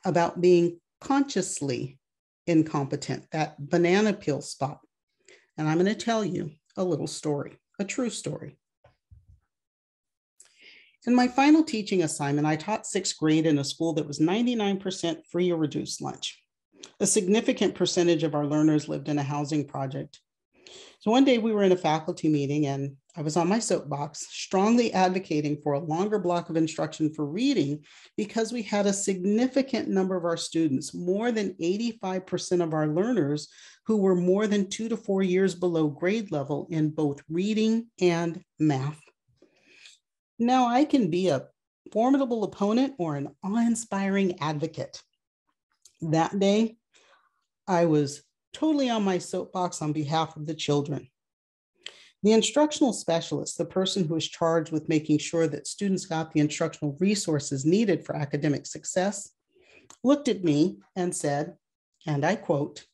about 0.06 0.40
being 0.40 0.80
consciously 1.02 2.00
incompetent, 2.48 3.26
that 3.32 3.56
banana 3.60 4.14
peel 4.14 4.42
spot. 4.42 4.80
And 5.58 5.68
I'm 5.68 5.78
going 5.78 5.88
to 5.88 5.94
tell 5.94 6.24
you 6.24 6.52
a 6.78 6.86
little 6.86 7.08
story, 7.08 7.58
a 7.80 7.84
true 7.84 8.10
story. 8.10 8.58
In 11.06 11.14
my 11.14 11.28
final 11.28 11.66
teaching 11.66 12.02
assignment, 12.02 12.48
I 12.48 12.56
taught 12.56 12.88
sixth 12.88 13.18
grade 13.18 13.46
in 13.46 13.60
a 13.60 13.64
school 13.66 13.92
that 13.94 14.08
was 14.08 14.20
99% 14.20 15.18
free 15.30 15.52
or 15.52 15.58
reduced 15.58 16.02
lunch. 16.02 16.42
A 17.00 17.06
significant 17.06 17.76
percentage 17.76 18.24
of 18.24 18.36
our 18.36 18.46
learners 18.46 18.88
lived 18.88 19.10
in 19.10 19.18
a 19.18 19.24
housing 19.24 19.68
project. 19.68 20.20
So 21.00 21.12
one 21.12 21.26
day 21.26 21.38
we 21.38 21.52
were 21.52 21.64
in 21.64 21.72
a 21.72 21.78
faculty 21.78 22.30
meeting 22.30 22.66
and 22.66 22.96
I 23.18 23.22
was 23.22 23.38
on 23.38 23.48
my 23.48 23.60
soapbox, 23.60 24.28
strongly 24.30 24.92
advocating 24.92 25.62
for 25.62 25.74
a 25.74 25.80
longer 25.80 26.20
block 26.20 26.50
of 26.50 26.58
instruction 26.58 27.14
for 27.14 27.26
reading 27.26 27.86
because 28.18 28.52
we 28.52 28.62
had 28.62 28.86
a 28.86 28.94
significant 28.94 29.88
number 29.88 30.18
of 30.18 30.26
our 30.26 30.36
students, 30.36 30.94
more 30.94 31.32
than 31.32 31.54
85% 31.62 32.62
of 32.62 32.74
our 32.74 32.88
learners, 32.88 33.48
who 33.86 33.98
were 33.98 34.16
more 34.16 34.48
than 34.48 34.70
two 34.70 34.90
to 34.90 34.98
four 34.98 35.24
years 35.24 35.56
below 35.56 35.88
grade 35.88 36.32
level 36.32 36.68
in 36.70 36.90
both 36.90 37.22
reading 37.30 37.88
and 38.02 38.42
math. 38.60 39.00
Now, 40.38 40.68
I 40.68 40.84
can 40.84 41.10
be 41.10 41.30
a 41.30 41.46
formidable 41.94 42.44
opponent 42.44 42.96
or 42.98 43.16
an 43.16 43.30
awe 43.44 43.66
inspiring 43.66 44.40
advocate. 44.42 45.02
That 46.02 46.38
day, 46.40 46.78
I 47.68 47.86
was 47.86 48.24
totally 48.54 48.90
on 48.90 49.04
my 49.04 49.18
soapbox 49.18 49.82
on 49.82 49.94
behalf 49.94 50.36
of 50.36 50.46
the 50.46 50.54
children. 50.54 51.10
The 52.24 52.32
instructional 52.32 52.94
specialist, 52.94 53.58
the 53.58 53.66
person 53.66 54.08
who 54.08 54.16
is 54.16 54.28
charged 54.28 54.72
with 54.72 54.90
making 54.90 55.20
sure 55.20 55.48
that 55.48 55.68
students 55.68 56.06
got 56.06 56.32
the 56.32 56.40
instructional 56.40 56.98
resources 57.00 57.66
needed 57.66 58.04
for 58.04 58.16
academic 58.16 58.66
success, 58.66 59.32
looked 60.04 60.28
at 60.28 60.44
me 60.44 60.80
and 60.96 61.16
said, 61.16 61.56
and 62.08 62.26
I 62.26 62.36
quote, 62.36 62.86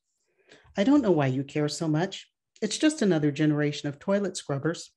I 0.78 0.84
don't 0.84 1.02
know 1.02 1.12
why 1.12 1.28
you 1.28 1.44
care 1.44 1.70
so 1.70 1.88
much. 1.88 2.30
It's 2.62 2.78
just 2.78 3.02
another 3.02 3.32
generation 3.32 3.90
of 3.90 4.00
toilet 4.00 4.38
scrubbers. 4.38 4.92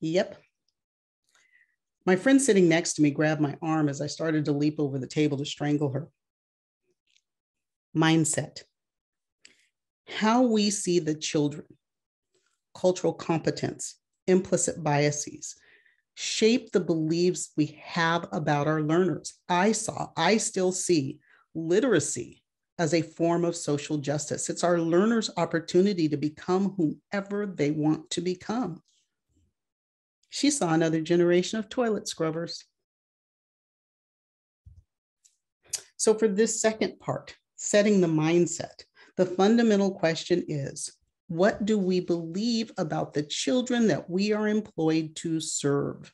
Yep. 0.00 0.40
My 2.04 2.16
friend 2.16 2.42
sitting 2.42 2.68
next 2.68 2.94
to 2.94 3.02
me 3.02 3.10
grabbed 3.10 3.40
my 3.40 3.56
arm 3.62 3.88
as 3.88 4.00
I 4.00 4.06
started 4.06 4.44
to 4.46 4.52
leap 4.52 4.80
over 4.80 4.98
the 4.98 5.06
table 5.06 5.38
to 5.38 5.44
strangle 5.44 5.90
her. 5.90 6.08
Mindset. 7.96 8.62
How 10.08 10.42
we 10.42 10.70
see 10.70 10.98
the 10.98 11.14
children, 11.14 11.66
cultural 12.74 13.12
competence, 13.12 13.96
implicit 14.26 14.82
biases, 14.82 15.54
shape 16.14 16.72
the 16.72 16.80
beliefs 16.80 17.52
we 17.56 17.80
have 17.82 18.26
about 18.32 18.66
our 18.66 18.82
learners. 18.82 19.34
I 19.48 19.72
saw, 19.72 20.08
I 20.16 20.38
still 20.38 20.72
see 20.72 21.20
literacy 21.54 22.42
as 22.78 22.94
a 22.94 23.02
form 23.02 23.44
of 23.44 23.54
social 23.54 23.98
justice. 23.98 24.50
It's 24.50 24.64
our 24.64 24.80
learners' 24.80 25.30
opportunity 25.36 26.08
to 26.08 26.16
become 26.16 26.74
whomever 26.76 27.46
they 27.46 27.70
want 27.70 28.10
to 28.10 28.20
become 28.20 28.82
she 30.32 30.50
saw 30.50 30.72
another 30.72 31.02
generation 31.02 31.58
of 31.58 31.68
toilet 31.68 32.08
scrubbers. 32.08 32.64
So, 35.98 36.14
for 36.14 36.26
this 36.26 36.58
second 36.58 36.98
part, 36.98 37.36
setting 37.56 38.00
the 38.00 38.06
mindset, 38.06 38.84
the 39.18 39.26
fundamental 39.26 39.90
question 39.90 40.42
is 40.48 40.90
what 41.28 41.66
do 41.66 41.78
we 41.78 42.00
believe 42.00 42.72
about 42.78 43.12
the 43.12 43.22
children 43.22 43.88
that 43.88 44.08
we 44.08 44.32
are 44.32 44.48
employed 44.48 45.14
to 45.16 45.38
serve? 45.38 46.10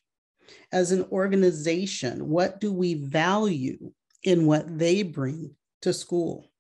As 0.73 0.91
an 0.91 1.05
organization, 1.13 2.29
what 2.29 2.59
do 2.61 2.73
we 2.73 2.95
value 2.95 3.93
in 4.25 4.47
what 4.47 4.79
they 4.79 5.05
bring 5.05 5.55
to 5.83 5.93
school? 5.93 6.51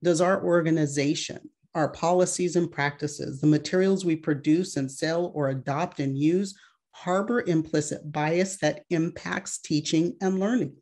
Does 0.00 0.20
our 0.20 0.40
organization 0.44 1.50
our 1.74 1.88
policies 1.88 2.56
and 2.56 2.70
practices, 2.70 3.40
the 3.40 3.46
materials 3.46 4.04
we 4.04 4.16
produce 4.16 4.76
and 4.76 4.90
sell 4.90 5.32
or 5.34 5.48
adopt 5.48 6.00
and 6.00 6.18
use 6.18 6.54
harbor 6.90 7.42
implicit 7.46 8.12
bias 8.12 8.58
that 8.58 8.84
impacts 8.90 9.58
teaching 9.58 10.16
and 10.20 10.38
learning. 10.38 10.76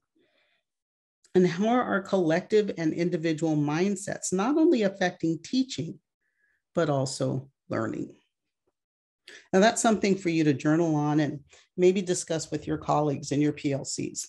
And 1.35 1.47
how 1.47 1.69
are 1.69 1.83
our 1.83 2.03
collective 2.03 2.73
and 2.77 2.93
individual 2.93 3.57
mindsets 3.57 4.33
not 4.33 4.59
only 4.59 4.83
affecting 4.83 5.39
teaching, 5.43 6.01
but 6.75 6.91
also 6.91 7.49
learning? 7.69 8.15
Now, 9.53 9.61
that's 9.61 9.81
something 9.81 10.17
for 10.17 10.29
you 10.29 10.43
to 10.45 10.53
journal 10.53 10.97
on 10.97 11.21
and 11.21 11.41
maybe 11.77 12.03
discuss 12.03 12.51
with 12.51 12.67
your 12.67 12.79
colleagues 12.79 13.31
in 13.31 13.41
your 13.41 13.53
PLCs. 13.53 14.27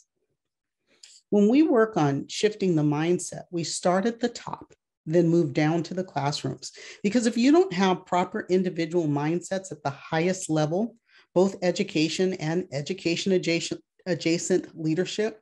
When 1.31 1.49
we 1.49 1.63
work 1.63 1.97
on 1.97 2.27
shifting 2.27 2.75
the 2.75 2.83
mindset, 2.83 3.43
we 3.51 3.63
start 3.63 4.05
at 4.05 4.19
the 4.19 4.29
top 4.29 4.73
then 5.05 5.27
move 5.27 5.53
down 5.53 5.83
to 5.83 5.93
the 5.93 6.03
classrooms. 6.03 6.71
Because 7.03 7.25
if 7.25 7.37
you 7.37 7.51
don't 7.51 7.73
have 7.73 8.05
proper 8.05 8.45
individual 8.49 9.07
mindsets 9.07 9.71
at 9.71 9.83
the 9.83 9.89
highest 9.89 10.49
level, 10.49 10.95
both 11.33 11.55
education 11.63 12.33
and 12.33 12.65
education 12.71 13.31
adjacent, 13.31 13.81
adjacent 14.05 14.79
leadership, 14.79 15.39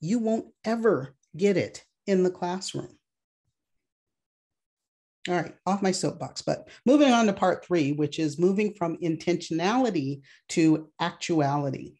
you 0.00 0.18
won't 0.18 0.46
ever 0.64 1.14
get 1.36 1.56
it 1.56 1.84
in 2.06 2.22
the 2.22 2.30
classroom. 2.30 2.88
All 5.28 5.34
right, 5.34 5.54
off 5.66 5.82
my 5.82 5.92
soapbox, 5.92 6.40
but 6.40 6.68
moving 6.86 7.12
on 7.12 7.26
to 7.26 7.34
part 7.34 7.64
three, 7.64 7.92
which 7.92 8.18
is 8.18 8.38
moving 8.38 8.72
from 8.74 8.96
intentionality 8.98 10.22
to 10.50 10.88
actuality. 11.00 11.96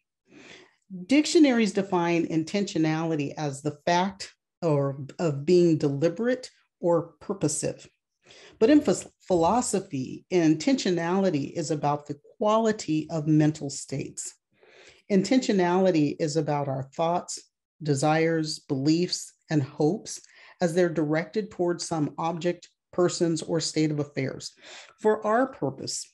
Dictionaries 1.05 1.73
define 1.73 2.25
intentionality 2.27 3.33
as 3.37 3.61
the 3.61 3.77
fact 3.85 4.33
or 4.63 5.05
of 5.19 5.45
being 5.45 5.77
deliberate 5.77 6.49
or 6.79 7.13
purposive. 7.19 7.87
But 8.59 8.69
in 8.69 8.83
philosophy, 9.27 10.25
intentionality 10.31 11.51
is 11.51 11.71
about 11.71 12.05
the 12.05 12.19
quality 12.37 13.07
of 13.09 13.27
mental 13.27 13.69
states. 13.69 14.35
Intentionality 15.11 16.15
is 16.19 16.37
about 16.37 16.67
our 16.67 16.83
thoughts, 16.83 17.39
desires, 17.81 18.59
beliefs, 18.59 19.33
and 19.49 19.63
hopes 19.63 20.21
as 20.61 20.73
they're 20.73 20.89
directed 20.89 21.49
towards 21.49 21.87
some 21.87 22.13
object, 22.17 22.69
persons, 22.91 23.41
or 23.41 23.59
state 23.59 23.91
of 23.91 23.99
affairs. 23.99 24.53
For 25.01 25.25
our 25.25 25.47
purpose, 25.47 26.05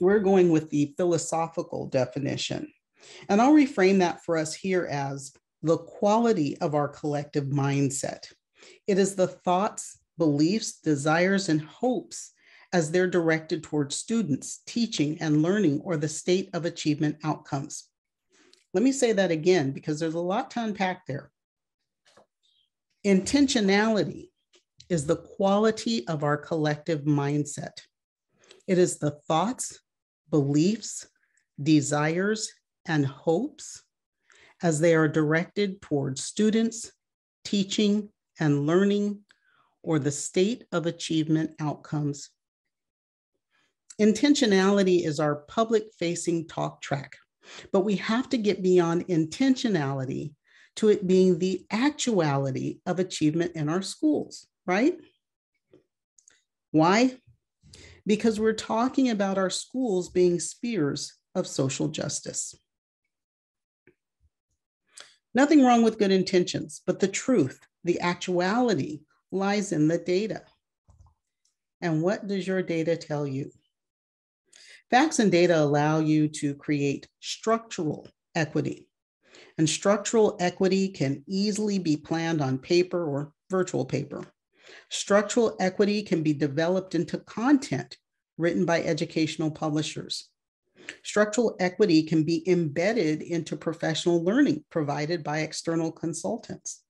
we're 0.00 0.20
going 0.20 0.50
with 0.50 0.70
the 0.70 0.94
philosophical 0.96 1.86
definition. 1.86 2.68
And 3.28 3.40
I'll 3.40 3.52
reframe 3.52 3.98
that 3.98 4.22
for 4.24 4.36
us 4.36 4.54
here 4.54 4.86
as 4.90 5.32
the 5.62 5.78
quality 5.78 6.58
of 6.58 6.74
our 6.74 6.88
collective 6.88 7.44
mindset. 7.44 8.26
It 8.86 8.98
is 8.98 9.14
the 9.14 9.26
thoughts, 9.28 9.98
beliefs, 10.18 10.80
desires, 10.80 11.48
and 11.48 11.60
hopes 11.62 12.32
as 12.72 12.90
they're 12.90 13.06
directed 13.06 13.62
towards 13.62 13.96
students, 13.96 14.60
teaching 14.66 15.16
and 15.20 15.42
learning, 15.42 15.80
or 15.84 15.96
the 15.96 16.08
state 16.08 16.50
of 16.52 16.64
achievement 16.64 17.16
outcomes. 17.22 17.88
Let 18.72 18.82
me 18.82 18.90
say 18.90 19.12
that 19.12 19.30
again 19.30 19.70
because 19.70 20.00
there's 20.00 20.14
a 20.14 20.20
lot 20.20 20.50
to 20.52 20.64
unpack 20.64 21.06
there. 21.06 21.30
Intentionality 23.06 24.30
is 24.88 25.06
the 25.06 25.16
quality 25.16 26.06
of 26.08 26.24
our 26.24 26.36
collective 26.36 27.02
mindset. 27.02 27.78
It 28.66 28.78
is 28.78 28.98
the 28.98 29.12
thoughts, 29.28 29.78
beliefs, 30.30 31.06
desires, 31.62 32.52
and 32.86 33.06
hopes 33.06 33.84
as 34.62 34.80
they 34.80 34.94
are 34.94 35.08
directed 35.08 35.80
towards 35.80 36.24
students, 36.24 36.90
teaching, 37.44 38.08
and 38.40 38.66
learning 38.66 39.20
or 39.82 39.98
the 39.98 40.10
state 40.10 40.64
of 40.72 40.86
achievement 40.86 41.52
outcomes. 41.60 42.30
Intentionality 44.00 45.06
is 45.06 45.20
our 45.20 45.36
public 45.36 45.84
facing 45.98 46.48
talk 46.48 46.80
track, 46.82 47.16
but 47.72 47.80
we 47.80 47.96
have 47.96 48.28
to 48.30 48.38
get 48.38 48.62
beyond 48.62 49.06
intentionality 49.08 50.32
to 50.76 50.88
it 50.88 51.06
being 51.06 51.38
the 51.38 51.64
actuality 51.70 52.80
of 52.86 52.98
achievement 52.98 53.52
in 53.54 53.68
our 53.68 53.82
schools, 53.82 54.46
right? 54.66 54.98
Why? 56.72 57.16
Because 58.06 58.40
we're 58.40 58.52
talking 58.52 59.10
about 59.10 59.38
our 59.38 59.50
schools 59.50 60.08
being 60.08 60.40
spheres 60.40 61.14
of 61.34 61.46
social 61.46 61.88
justice. 61.88 62.56
Nothing 65.34 65.64
wrong 65.64 65.82
with 65.82 65.98
good 65.98 66.10
intentions, 66.10 66.80
but 66.84 67.00
the 67.00 67.08
truth 67.08 67.60
the 67.84 68.00
actuality 68.00 69.00
lies 69.30 69.72
in 69.72 69.88
the 69.88 69.98
data. 69.98 70.42
And 71.80 72.02
what 72.02 72.26
does 72.26 72.46
your 72.46 72.62
data 72.62 72.96
tell 72.96 73.26
you? 73.26 73.50
Facts 74.90 75.18
and 75.18 75.30
data 75.30 75.58
allow 75.58 76.00
you 76.00 76.28
to 76.28 76.54
create 76.54 77.08
structural 77.20 78.08
equity. 78.34 78.88
And 79.58 79.68
structural 79.68 80.36
equity 80.40 80.88
can 80.88 81.22
easily 81.26 81.78
be 81.78 81.96
planned 81.96 82.40
on 82.40 82.58
paper 82.58 83.04
or 83.04 83.32
virtual 83.50 83.84
paper. 83.84 84.24
Structural 84.90 85.56
equity 85.60 86.02
can 86.02 86.22
be 86.22 86.32
developed 86.32 86.94
into 86.94 87.18
content 87.18 87.98
written 88.38 88.64
by 88.64 88.82
educational 88.82 89.50
publishers. 89.50 90.28
Structural 91.02 91.56
equity 91.60 92.02
can 92.02 92.24
be 92.24 92.48
embedded 92.48 93.22
into 93.22 93.56
professional 93.56 94.22
learning 94.22 94.64
provided 94.70 95.22
by 95.22 95.38
external 95.40 95.92
consultants. 95.92 96.82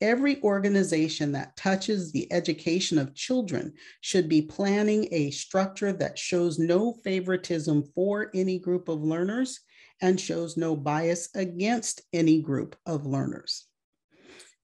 Every 0.00 0.40
organization 0.42 1.32
that 1.32 1.56
touches 1.56 2.12
the 2.12 2.32
education 2.32 2.98
of 2.98 3.14
children 3.14 3.72
should 4.00 4.28
be 4.28 4.42
planning 4.42 5.08
a 5.10 5.30
structure 5.32 5.92
that 5.92 6.18
shows 6.18 6.58
no 6.58 6.92
favoritism 7.04 7.84
for 7.94 8.30
any 8.32 8.60
group 8.60 8.88
of 8.88 9.02
learners 9.02 9.60
and 10.00 10.20
shows 10.20 10.56
no 10.56 10.76
bias 10.76 11.28
against 11.34 12.02
any 12.12 12.40
group 12.40 12.76
of 12.86 13.06
learners. 13.06 13.66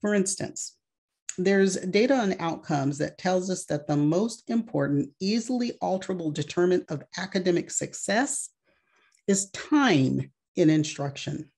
For 0.00 0.14
instance, 0.14 0.76
there's 1.36 1.74
data 1.76 2.14
on 2.14 2.36
outcomes 2.38 2.98
that 2.98 3.18
tells 3.18 3.50
us 3.50 3.64
that 3.64 3.88
the 3.88 3.96
most 3.96 4.48
important, 4.48 5.10
easily 5.18 5.72
alterable 5.82 6.32
determinant 6.32 6.88
of 6.90 7.02
academic 7.18 7.72
success 7.72 8.50
is 9.26 9.50
time 9.50 10.30
in 10.54 10.70
instruction. 10.70 11.50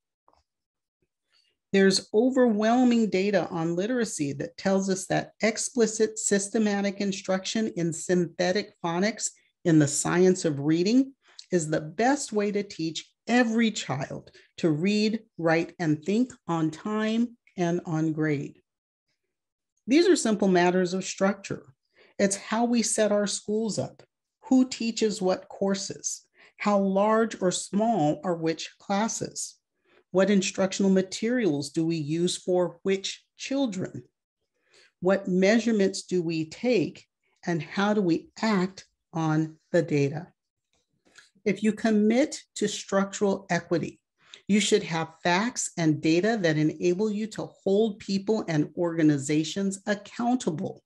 There's 1.76 2.08
overwhelming 2.14 3.10
data 3.10 3.46
on 3.50 3.76
literacy 3.76 4.32
that 4.32 4.56
tells 4.56 4.88
us 4.88 5.04
that 5.08 5.32
explicit 5.42 6.18
systematic 6.18 7.02
instruction 7.02 7.70
in 7.76 7.92
synthetic 7.92 8.72
phonics 8.82 9.28
in 9.62 9.78
the 9.78 9.86
science 9.86 10.46
of 10.46 10.58
reading 10.58 11.12
is 11.52 11.68
the 11.68 11.82
best 11.82 12.32
way 12.32 12.50
to 12.50 12.62
teach 12.62 13.06
every 13.28 13.70
child 13.70 14.30
to 14.56 14.70
read, 14.70 15.20
write, 15.36 15.74
and 15.78 16.02
think 16.02 16.32
on 16.48 16.70
time 16.70 17.36
and 17.58 17.82
on 17.84 18.14
grade. 18.14 18.58
These 19.86 20.08
are 20.08 20.16
simple 20.16 20.48
matters 20.48 20.94
of 20.94 21.04
structure. 21.04 21.74
It's 22.18 22.36
how 22.36 22.64
we 22.64 22.80
set 22.80 23.12
our 23.12 23.26
schools 23.26 23.78
up, 23.78 24.02
who 24.44 24.66
teaches 24.66 25.20
what 25.20 25.50
courses, 25.50 26.22
how 26.56 26.78
large 26.78 27.42
or 27.42 27.50
small 27.50 28.22
are 28.24 28.34
which 28.34 28.70
classes, 28.78 29.56
what 30.10 30.30
instructional 30.30 30.90
materials 30.90 31.70
do 31.70 31.84
we 31.84 31.96
use 31.96 32.36
for 32.36 32.78
which 32.82 33.24
children, 33.36 34.02
what 35.00 35.28
measurements 35.28 36.02
do 36.02 36.22
we 36.22 36.48
take, 36.48 37.06
and 37.46 37.62
how 37.62 37.94
do 37.94 38.00
we 38.00 38.28
act 38.40 38.86
on 39.12 39.56
the 39.72 39.82
data. 39.82 40.28
If 41.44 41.62
you 41.62 41.72
commit 41.72 42.42
to 42.56 42.66
structural 42.66 43.46
equity, 43.50 44.00
you 44.48 44.60
should 44.60 44.82
have 44.84 45.14
facts 45.22 45.70
and 45.76 46.00
data 46.00 46.38
that 46.40 46.56
enable 46.56 47.10
you 47.10 47.26
to 47.28 47.46
hold 47.64 47.98
people 47.98 48.44
and 48.48 48.70
organizations 48.76 49.80
accountable. 49.86 50.82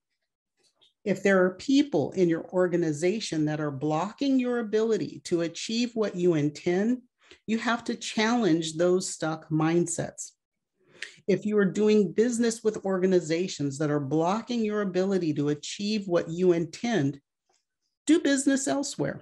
If 1.03 1.23
there 1.23 1.43
are 1.43 1.55
people 1.55 2.11
in 2.11 2.29
your 2.29 2.45
organization 2.51 3.45
that 3.45 3.59
are 3.59 3.71
blocking 3.71 4.39
your 4.39 4.59
ability 4.59 5.21
to 5.25 5.41
achieve 5.41 5.91
what 5.95 6.15
you 6.15 6.35
intend, 6.35 7.01
you 7.47 7.57
have 7.57 7.83
to 7.85 7.95
challenge 7.95 8.75
those 8.75 9.09
stuck 9.09 9.49
mindsets. 9.49 10.31
If 11.27 11.45
you 11.45 11.57
are 11.57 11.65
doing 11.65 12.11
business 12.11 12.63
with 12.63 12.85
organizations 12.85 13.77
that 13.77 13.91
are 13.91 13.99
blocking 13.99 14.63
your 14.63 14.81
ability 14.81 15.33
to 15.35 15.49
achieve 15.49 16.07
what 16.07 16.29
you 16.29 16.51
intend, 16.51 17.19
do 18.07 18.19
business 18.19 18.67
elsewhere. 18.67 19.21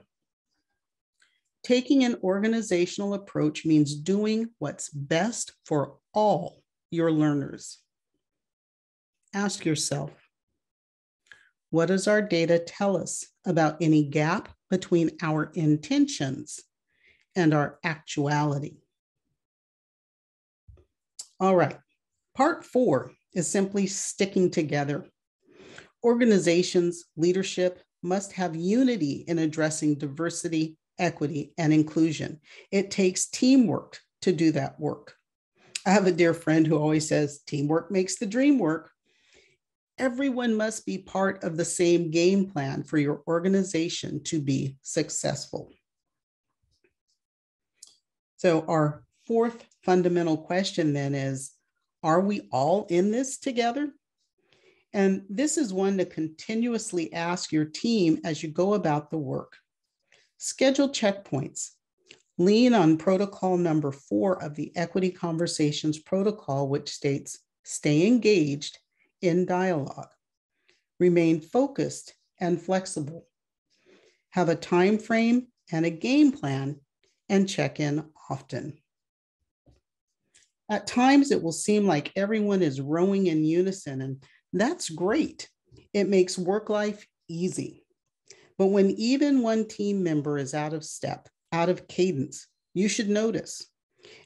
Taking 1.63 2.04
an 2.04 2.17
organizational 2.24 3.13
approach 3.13 3.65
means 3.65 3.93
doing 3.93 4.50
what's 4.60 4.89
best 4.89 5.52
for 5.65 5.98
all 6.13 6.63
your 6.89 7.12
learners. 7.12 7.80
Ask 9.34 9.65
yourself, 9.65 10.12
what 11.69 11.88
does 11.88 12.08
our 12.08 12.22
data 12.22 12.58
tell 12.60 12.98
us 12.98 13.26
about 13.45 13.78
any 13.82 14.04
gap 14.04 14.50
between 14.69 15.12
our 15.22 15.52
intentions 15.54 16.62
and 17.39 17.54
our 17.54 17.80
actuality? 17.84 18.78
All 21.39 21.56
right, 21.56 21.78
part 22.36 22.65
four 22.65 23.13
is 23.34 23.47
simply 23.47 23.88
sticking 23.88 24.52
together. 24.52 25.06
Organizations, 26.04 27.06
leadership 27.15 27.82
must 28.04 28.34
have 28.34 28.56
unity 28.56 29.23
in 29.28 29.39
addressing 29.39 29.95
diversity 29.95 30.78
equity, 30.99 31.54
and 31.58 31.73
inclusion. 31.73 32.39
It 32.71 32.91
takes 32.91 33.30
teamwork 33.30 33.99
to 34.21 34.32
do 34.32 34.52
that 34.52 34.80
work. 34.80 35.15
I 35.86 35.91
have 35.91 36.06
a 36.06 36.12
dear 36.12 36.34
friend 36.34 36.67
who 36.67 36.78
always 36.78 37.08
says, 37.08 37.39
teamwork 37.47 37.89
makes 37.89 38.17
the 38.17 38.25
dream 38.25 38.60
work. 38.60 38.91
Everyone 39.97 40.56
must 40.56 40.86
be 40.86 40.97
part 40.97 41.43
of 41.43 41.58
the 41.58 41.65
same 41.65 42.12
game 42.12 42.49
plan 42.49 42.84
for 42.84 42.97
your 42.97 43.23
organization 43.28 44.21
to 44.25 44.41
be 44.41 44.78
successful. 44.82 45.71
So, 48.39 48.63
our 48.69 49.04
fourth 49.28 49.65
fundamental 49.84 50.38
question 50.38 50.93
then 50.93 51.13
is 51.13 51.52
Are 52.04 52.21
we 52.21 52.47
all 52.54 52.88
in 52.89 53.12
this 53.12 53.38
together? 53.38 53.91
And 54.93 55.23
this 55.30 55.58
is 55.58 55.73
one 55.73 55.97
to 55.97 56.06
continuously 56.06 57.12
ask 57.12 57.52
your 57.52 57.65
team 57.65 58.21
as 58.23 58.41
you 58.41 58.47
go 58.47 58.75
about 58.75 59.12
the 59.12 59.17
work. 59.17 59.58
Schedule 60.38 60.88
checkpoints. 60.88 61.71
Lean 62.38 62.73
on 62.73 62.97
protocol 62.97 63.58
number 63.58 63.91
four 63.91 64.41
of 64.41 64.56
the 64.56 64.71
Equity 64.78 65.12
Conversations 65.12 65.99
Protocol, 65.99 66.69
which 66.69 66.89
states 66.89 67.39
stay 67.65 68.08
engaged 68.08 68.78
in 69.21 69.45
dialogue, 69.45 70.12
remain 70.97 71.41
focused 71.41 72.13
and 72.39 72.62
flexible, 72.62 73.28
have 74.30 74.47
a 74.47 74.56
time 74.56 74.97
frame 74.97 75.47
and 75.73 75.86
a 75.86 75.89
game 75.89 76.32
plan, 76.32 76.80
and 77.28 77.49
check 77.49 77.82
in 77.82 78.06
often. 78.29 78.77
At 80.69 80.87
times, 80.87 81.31
it 81.31 81.41
will 81.41 81.51
seem 81.51 81.87
like 81.87 82.11
everyone 82.15 82.61
is 82.61 82.79
rowing 82.79 83.27
in 83.27 83.43
unison, 83.43 84.01
and 84.01 84.23
that's 84.53 84.89
great. 84.89 85.49
It 85.93 86.07
makes 86.07 86.37
work 86.37 86.69
life 86.69 87.07
easy. 87.27 87.83
But 88.57 88.67
when 88.67 88.91
even 88.91 89.41
one 89.41 89.67
team 89.67 90.03
member 90.03 90.37
is 90.37 90.53
out 90.53 90.73
of 90.73 90.83
step, 90.83 91.27
out 91.51 91.69
of 91.69 91.87
cadence, 91.87 92.47
you 92.73 92.87
should 92.87 93.09
notice. 93.09 93.65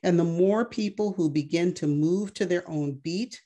And 0.01 0.19
the 0.19 0.23
more 0.23 0.65
people 0.65 1.13
who 1.13 1.29
begin 1.29 1.73
to 1.75 1.87
move 1.87 2.33
to 2.35 2.45
their 2.45 2.69
own 2.69 2.93
beat, 3.03 3.39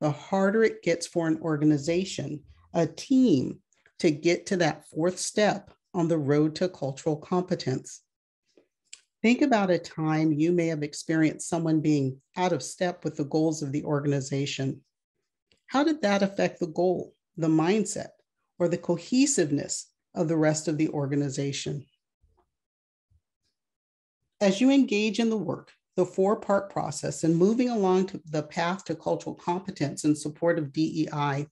the 0.00 0.10
harder 0.10 0.62
it 0.62 0.82
gets 0.82 1.06
for 1.06 1.26
an 1.26 1.40
organization, 1.40 2.44
a 2.74 2.86
team, 2.86 3.60
to 3.98 4.10
get 4.10 4.46
to 4.46 4.58
that 4.58 4.86
fourth 4.88 5.18
step 5.18 5.72
on 5.94 6.08
the 6.08 6.18
road 6.18 6.54
to 6.56 6.68
cultural 6.68 7.16
competence. 7.16 8.02
Think 9.26 9.42
about 9.42 9.72
a 9.72 9.78
time 9.80 10.30
you 10.32 10.52
may 10.52 10.68
have 10.68 10.84
experienced 10.84 11.48
someone 11.48 11.80
being 11.80 12.20
out 12.36 12.52
of 12.52 12.62
step 12.62 13.02
with 13.02 13.16
the 13.16 13.24
goals 13.24 13.60
of 13.60 13.72
the 13.72 13.82
organization. 13.82 14.82
How 15.66 15.82
did 15.82 16.00
that 16.02 16.22
affect 16.22 16.60
the 16.60 16.68
goal, 16.68 17.12
the 17.36 17.48
mindset, 17.48 18.10
or 18.60 18.68
the 18.68 18.78
cohesiveness 18.78 19.90
of 20.14 20.28
the 20.28 20.36
rest 20.36 20.68
of 20.68 20.78
the 20.78 20.90
organization. 20.90 21.84
As 24.40 24.60
you 24.60 24.70
engage 24.70 25.18
in 25.18 25.28
the 25.28 25.36
work, 25.36 25.72
the 25.96 26.06
four 26.06 26.36
part 26.36 26.70
process, 26.70 27.24
and 27.24 27.36
moving 27.36 27.70
along 27.70 28.06
to 28.06 28.20
the 28.26 28.44
path 28.44 28.84
to 28.84 28.94
cultural 28.94 29.34
competence 29.34 30.04
in 30.04 30.14
support 30.14 30.56
of 30.56 30.72
DEI, 30.72 31.48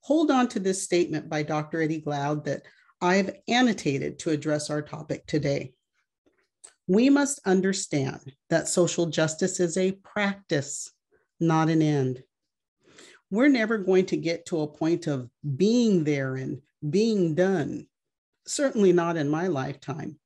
hold 0.00 0.30
on 0.30 0.46
to 0.48 0.60
this 0.60 0.82
statement 0.82 1.30
by 1.30 1.42
Dr. 1.42 1.80
Eddie 1.80 2.02
Glaude 2.02 2.44
that 2.44 2.64
I've 3.00 3.34
annotated 3.48 4.18
to 4.18 4.30
address 4.30 4.68
our 4.68 4.82
topic 4.82 5.26
today. 5.26 5.72
We 6.86 7.08
must 7.08 7.40
understand 7.46 8.20
that 8.50 8.68
social 8.68 9.06
justice 9.06 9.60
is 9.60 9.76
a 9.76 9.92
practice, 9.92 10.92
not 11.40 11.68
an 11.70 11.82
end. 11.82 12.22
We're 13.30 13.48
never 13.48 13.78
going 13.78 14.06
to 14.06 14.16
get 14.16 14.46
to 14.46 14.60
a 14.60 14.68
point 14.68 15.06
of 15.06 15.30
being 15.56 16.04
there 16.04 16.36
and 16.36 16.60
being 16.88 17.34
done 17.34 17.86
certainly 18.46 18.92
not 18.92 19.16
in 19.16 19.28
my 19.28 19.46
lifetime. 19.46 20.18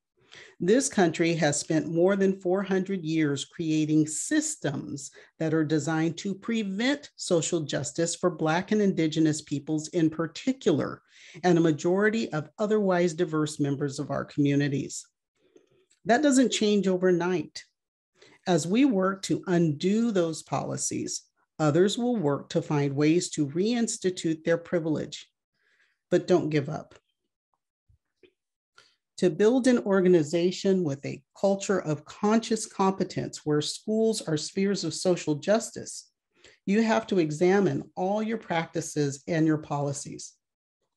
This 0.61 0.89
country 0.89 1.35
has 1.35 1.59
spent 1.59 1.89
more 1.89 2.17
than 2.17 2.41
400 2.41 3.05
years 3.05 3.45
creating 3.45 4.07
systems 4.07 5.11
that 5.39 5.55
are 5.55 5.65
designed 5.65 6.17
to 6.19 6.35
prevent 6.35 7.11
social 7.17 7.61
justice 7.61 8.15
for 8.17 8.31
Black 8.31 8.73
and 8.73 8.83
Indigenous 8.83 9.41
peoples 9.41 9.89
in 9.89 10.11
particular, 10.11 11.03
and 11.45 11.57
a 11.57 11.63
majority 11.63 12.31
of 12.33 12.51
otherwise 12.59 13.15
diverse 13.15 13.61
members 13.61 13.99
of 13.99 14.11
our 14.11 14.25
communities. 14.25 15.07
That 16.05 16.23
doesn't 16.23 16.53
change 16.53 16.89
overnight. 16.89 17.65
As 18.47 18.67
we 18.67 18.85
work 18.85 19.23
to 19.23 19.43
undo 19.47 20.11
those 20.11 20.43
policies, 20.43 21.23
others 21.59 21.99
will 21.99 22.17
work 22.17 22.49
to 22.51 22.63
find 22.63 22.97
ways 22.97 23.29
to 23.31 23.47
reinstitute 23.47 24.45
their 24.45 24.59
privilege. 24.59 25.29
But 26.11 26.27
don't 26.27 26.49
give 26.49 26.69
up. 26.69 26.95
To 29.19 29.29
build 29.31 29.67
an 29.67 29.81
organization 29.81 30.85
with 30.85 31.05
a 31.05 31.23
culture 31.39 31.81
of 31.81 32.05
conscious 32.05 32.67
competence 32.67 33.45
where 33.45 33.61
schools 33.61 34.23
are 34.23 34.37
spheres 34.37 34.85
of 34.85 34.95
social 34.95 35.35
justice, 35.35 36.09
you 36.67 36.83
have 36.83 37.07
to 37.09 37.19
examine 37.19 37.91
all 37.97 38.23
your 38.23 38.39
practices 38.39 39.25
and 39.27 39.47
your 39.47 39.59
policies, 39.59 40.35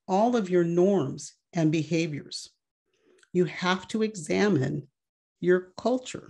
all 0.08 0.36
of 0.36 0.50
your 0.50 0.64
norms 0.64 1.34
and 1.54 1.72
behaviors. 1.72 2.50
You 3.34 3.46
have 3.46 3.88
to 3.88 4.04
examine 4.04 4.88
your 5.42 5.74
culture. 5.78 6.30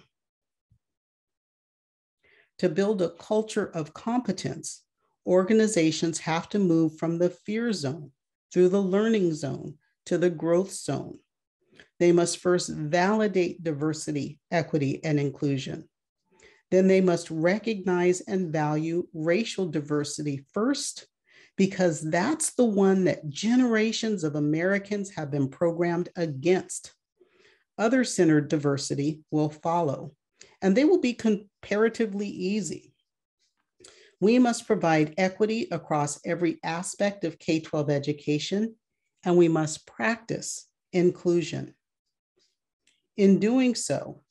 To 2.59 2.69
build 2.69 3.01
a 3.01 3.11
culture 3.11 3.67
of 3.67 3.93
competence, 3.93 4.83
organizations 5.27 6.19
have 6.19 6.49
to 6.49 6.59
move 6.59 6.97
from 6.97 7.19
the 7.19 7.29
fear 7.29 7.71
zone 7.73 8.11
through 8.51 8.69
the 8.69 8.81
learning 8.81 9.33
zone 9.33 9.75
to 10.05 10.17
the 10.17 10.29
growth 10.29 10.71
zone. 10.71 11.19
They 11.99 12.11
must 12.11 12.39
first 12.39 12.69
validate 12.69 13.63
diversity, 13.63 14.39
equity, 14.49 15.03
and 15.03 15.19
inclusion. 15.19 15.87
Then 16.71 16.87
they 16.87 17.01
must 17.01 17.29
recognize 17.29 18.21
and 18.21 18.51
value 18.51 19.07
racial 19.13 19.67
diversity 19.67 20.45
first, 20.53 21.05
because 21.57 22.01
that's 22.01 22.53
the 22.53 22.65
one 22.65 23.03
that 23.03 23.29
generations 23.29 24.23
of 24.23 24.35
Americans 24.35 25.11
have 25.15 25.29
been 25.29 25.49
programmed 25.49 26.09
against. 26.15 26.93
Other 27.77 28.03
centered 28.03 28.47
diversity 28.47 29.21
will 29.31 29.49
follow, 29.49 30.13
and 30.61 30.75
they 30.75 30.85
will 30.85 30.99
be 30.99 31.13
comparatively 31.13 32.27
easy. 32.27 32.93
We 34.19 34.37
must 34.37 34.67
provide 34.67 35.15
equity 35.17 35.67
across 35.71 36.19
every 36.25 36.59
aspect 36.63 37.23
of 37.23 37.39
K 37.39 37.59
12 37.59 37.89
education, 37.89 38.75
and 39.23 39.37
we 39.37 39.47
must 39.47 39.87
practice 39.87 40.67
inclusion. 40.93 41.73
In 43.17 43.39
doing 43.39 43.75
so, 43.75 44.21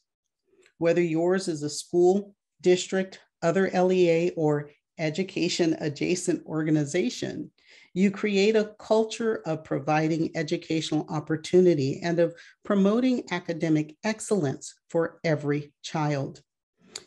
whether 0.79 1.03
yours 1.03 1.49
is 1.49 1.63
a 1.63 1.71
school, 1.71 2.35
district, 2.61 3.21
other 3.43 3.71
LEA, 3.71 4.31
or 4.37 4.71
education 4.99 5.77
adjacent 5.81 6.45
organization, 6.47 7.51
you 7.93 8.11
create 8.11 8.55
a 8.55 8.75
culture 8.79 9.43
of 9.47 9.65
providing 9.65 10.31
educational 10.37 11.07
opportunity 11.09 12.01
and 12.03 12.21
of 12.21 12.35
promoting 12.65 13.25
academic 13.33 13.97
excellence 14.05 14.75
for 14.89 15.19
every 15.25 15.73
child. 15.83 16.41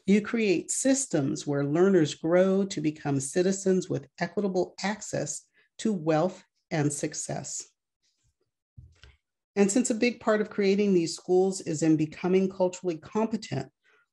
You 0.05 0.21
create 0.21 0.71
systems 0.71 1.47
where 1.47 1.63
learners 1.63 2.15
grow 2.15 2.65
to 2.65 2.81
become 2.81 3.19
citizens 3.19 3.89
with 3.89 4.07
equitable 4.19 4.75
access 4.83 5.43
to 5.79 5.93
wealth 5.93 6.43
and 6.71 6.91
success. 6.91 7.63
And 9.55 9.71
since 9.71 9.89
a 9.89 9.95
big 9.95 10.19
part 10.19 10.41
of 10.41 10.49
creating 10.49 10.93
these 10.93 11.15
schools 11.15 11.61
is 11.61 11.83
in 11.83 11.95
becoming 11.95 12.49
culturally 12.49 12.97
competent, 12.97 13.69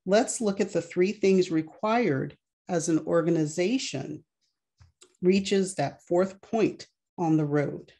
let's 0.06 0.40
look 0.40 0.60
at 0.60 0.72
the 0.72 0.82
three 0.82 1.12
things 1.12 1.50
required 1.50 2.36
as 2.68 2.88
an 2.88 3.00
organization 3.06 4.22
reaches 5.22 5.74
that 5.74 6.02
fourth 6.06 6.40
point 6.40 6.86
on 7.18 7.36
the 7.36 7.44
road. 7.44 7.92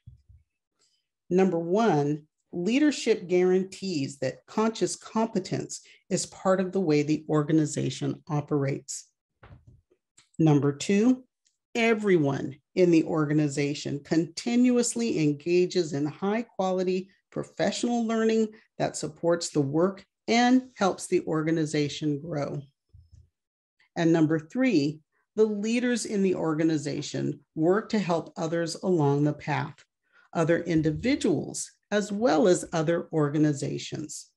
Number 1.28 1.58
one, 1.58 2.26
leadership 2.52 3.28
guarantees 3.28 4.18
that 4.18 4.44
conscious 4.46 4.96
competence 4.96 5.82
is 6.08 6.26
part 6.26 6.60
of 6.60 6.72
the 6.72 6.80
way 6.80 7.02
the 7.02 7.24
organization 7.28 8.22
operates. 8.28 9.06
Number 10.38 10.72
two, 10.72 11.24
everyone 11.74 12.56
in 12.74 12.90
the 12.90 13.04
organization 13.04 14.00
continuously 14.02 15.20
engages 15.22 15.92
in 15.92 16.06
high 16.06 16.42
quality 16.42 17.10
professional 17.30 18.06
learning 18.06 18.48
that 18.78 18.96
supports 18.96 19.50
the 19.50 19.60
work 19.60 20.04
and 20.26 20.70
helps 20.76 21.06
the 21.06 21.20
organization 21.26 22.20
grow. 22.20 22.60
And 23.96 24.12
number 24.12 24.38
three, 24.38 25.00
the 25.36 25.44
leaders 25.44 26.06
in 26.06 26.22
the 26.22 26.34
organization 26.34 27.40
work 27.54 27.88
to 27.90 27.98
help 27.98 28.32
others 28.36 28.74
along 28.82 29.24
the 29.24 29.32
path, 29.32 29.84
other 30.32 30.60
individuals, 30.60 31.70
as 31.90 32.12
well 32.12 32.48
as 32.48 32.68
other 32.72 33.08
organizations. 33.12 34.30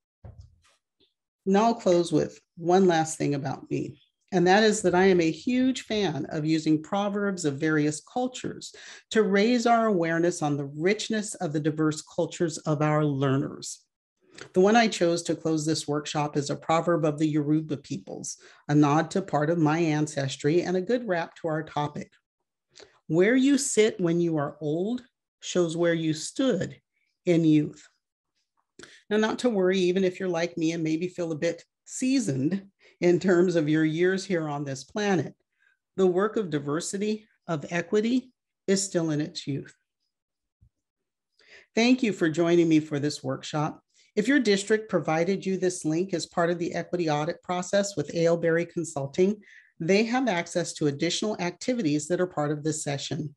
Now 1.46 1.66
I'll 1.66 1.76
close 1.76 2.12
with 2.12 2.40
one 2.58 2.88
last 2.88 3.18
thing 3.18 3.36
about 3.36 3.70
me, 3.70 4.00
and 4.32 4.48
that 4.48 4.64
is 4.64 4.82
that 4.84 4.96
I 4.96 5.06
am 5.06 5.20
a 5.20 5.30
huge 5.30 5.82
fan 5.84 6.26
of 6.30 6.46
using 6.46 6.82
proverbs 6.82 7.46
of 7.46 7.60
various 7.60 8.02
cultures 8.02 8.74
to 9.12 9.24
raise 9.24 9.68
our 9.68 9.88
awareness 9.88 10.42
on 10.42 10.58
the 10.58 10.66
richness 10.66 11.36
of 11.36 11.54
the 11.54 11.60
diverse 11.60 12.02
cultures 12.02 12.58
of 12.60 12.82
our 12.82 13.06
learners. 13.06 13.83
The 14.54 14.62
one 14.62 14.76
I 14.76 14.88
chose 14.88 15.24
to 15.24 15.36
close 15.36 15.66
this 15.66 15.88
workshop 15.88 16.38
is 16.38 16.50
a 16.50 16.56
proverb 16.56 17.06
of 17.06 17.20
the 17.20 17.28
Yoruba 17.28 17.78
peoples, 17.78 18.38
a 18.68 18.76
nod 18.76 19.12
to 19.12 19.22
part 19.22 19.50
of 19.50 19.58
my 19.58 19.80
ancestry 19.80 20.62
and 20.62 20.76
a 20.76 20.82
good 20.82 21.08
wrap 21.08 21.36
to 21.36 21.48
our 21.48 21.64
topic. 21.64 22.12
Where 23.08 23.36
you 23.36 23.58
sit 23.58 24.00
when 24.00 24.20
you 24.20 24.38
are 24.38 24.58
old 24.60 25.04
shows 25.42 25.76
where 25.76 25.94
you 25.94 26.14
stood 26.14 26.80
in 27.26 27.46
youth. 27.46 27.88
Now, 29.10 29.18
not 29.18 29.40
to 29.40 29.50
worry, 29.50 29.78
even 29.80 30.04
if 30.04 30.20
you're 30.20 30.30
like 30.30 30.58
me 30.58 30.72
and 30.72 30.84
maybe 30.84 31.08
feel 31.08 31.32
a 31.32 31.38
bit 31.38 31.64
seasoned 31.86 32.66
in 33.02 33.20
terms 33.20 33.56
of 33.56 33.70
your 33.70 33.86
years 33.86 34.26
here 34.26 34.48
on 34.48 34.64
this 34.64 34.84
planet, 34.84 35.36
the 35.98 36.08
work 36.08 36.38
of 36.38 36.50
diversity, 36.50 37.28
of 37.48 37.66
equity, 37.70 38.32
is 38.68 38.82
still 38.82 39.12
in 39.12 39.22
its 39.22 39.46
youth. 39.46 39.76
Thank 41.76 42.04
you 42.04 42.14
for 42.14 42.30
joining 42.30 42.70
me 42.70 42.80
for 42.80 43.00
this 43.00 43.24
workshop. 43.24 43.82
If 44.16 44.28
your 44.28 44.40
district 44.40 44.90
provided 44.90 45.46
you 45.46 45.58
this 45.58 45.86
link 45.86 46.14
as 46.14 46.28
part 46.28 46.52
of 46.52 46.60
the 46.60 46.76
equity 46.76 47.10
audit 47.10 47.42
process 47.42 47.96
with 47.98 48.14
A.L. 48.14 48.38
Berry 48.38 48.66
Consulting, 48.66 49.42
they 49.80 50.04
have 50.04 50.28
access 50.28 50.74
to 50.74 50.88
additional 50.88 51.36
activities 51.40 52.08
that 52.08 52.22
are 52.22 52.28
part 52.28 52.52
of 52.52 52.64
this 52.64 52.84
session. 52.84 53.34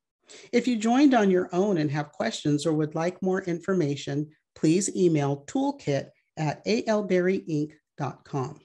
If 0.53 0.69
you 0.69 0.77
joined 0.77 1.15
on 1.15 1.31
your 1.31 1.49
own 1.53 1.79
and 1.79 1.91
have 1.91 2.13
questions 2.13 2.67
or 2.67 2.75
would 2.75 2.95
like 2.95 3.23
more 3.23 3.43
information, 3.43 4.29
please 4.55 4.95
email 4.95 5.45
toolkit 5.47 6.09
at 6.37 6.65
ailberryinc.com. 6.67 8.61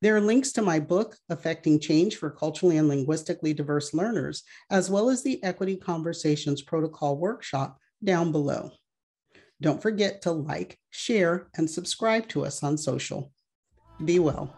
There 0.00 0.16
are 0.16 0.20
links 0.20 0.52
to 0.52 0.62
my 0.62 0.78
book, 0.78 1.16
Effecting 1.28 1.80
Change 1.80 2.16
for 2.16 2.30
Culturally 2.30 2.76
and 2.76 2.88
Linguistically 2.88 3.52
Diverse 3.52 3.92
Learners, 3.92 4.44
as 4.70 4.88
well 4.88 5.10
as 5.10 5.22
the 5.22 5.42
Equity 5.42 5.76
Conversations 5.76 6.62
Protocol 6.62 7.18
Workshop 7.18 7.78
down 8.02 8.30
below. 8.30 8.70
Don't 9.60 9.82
forget 9.82 10.22
to 10.22 10.32
like, 10.32 10.78
share, 10.90 11.48
and 11.56 11.68
subscribe 11.68 12.28
to 12.28 12.44
us 12.44 12.62
on 12.62 12.78
social. 12.78 13.32
Be 14.04 14.18
well. 14.18 14.54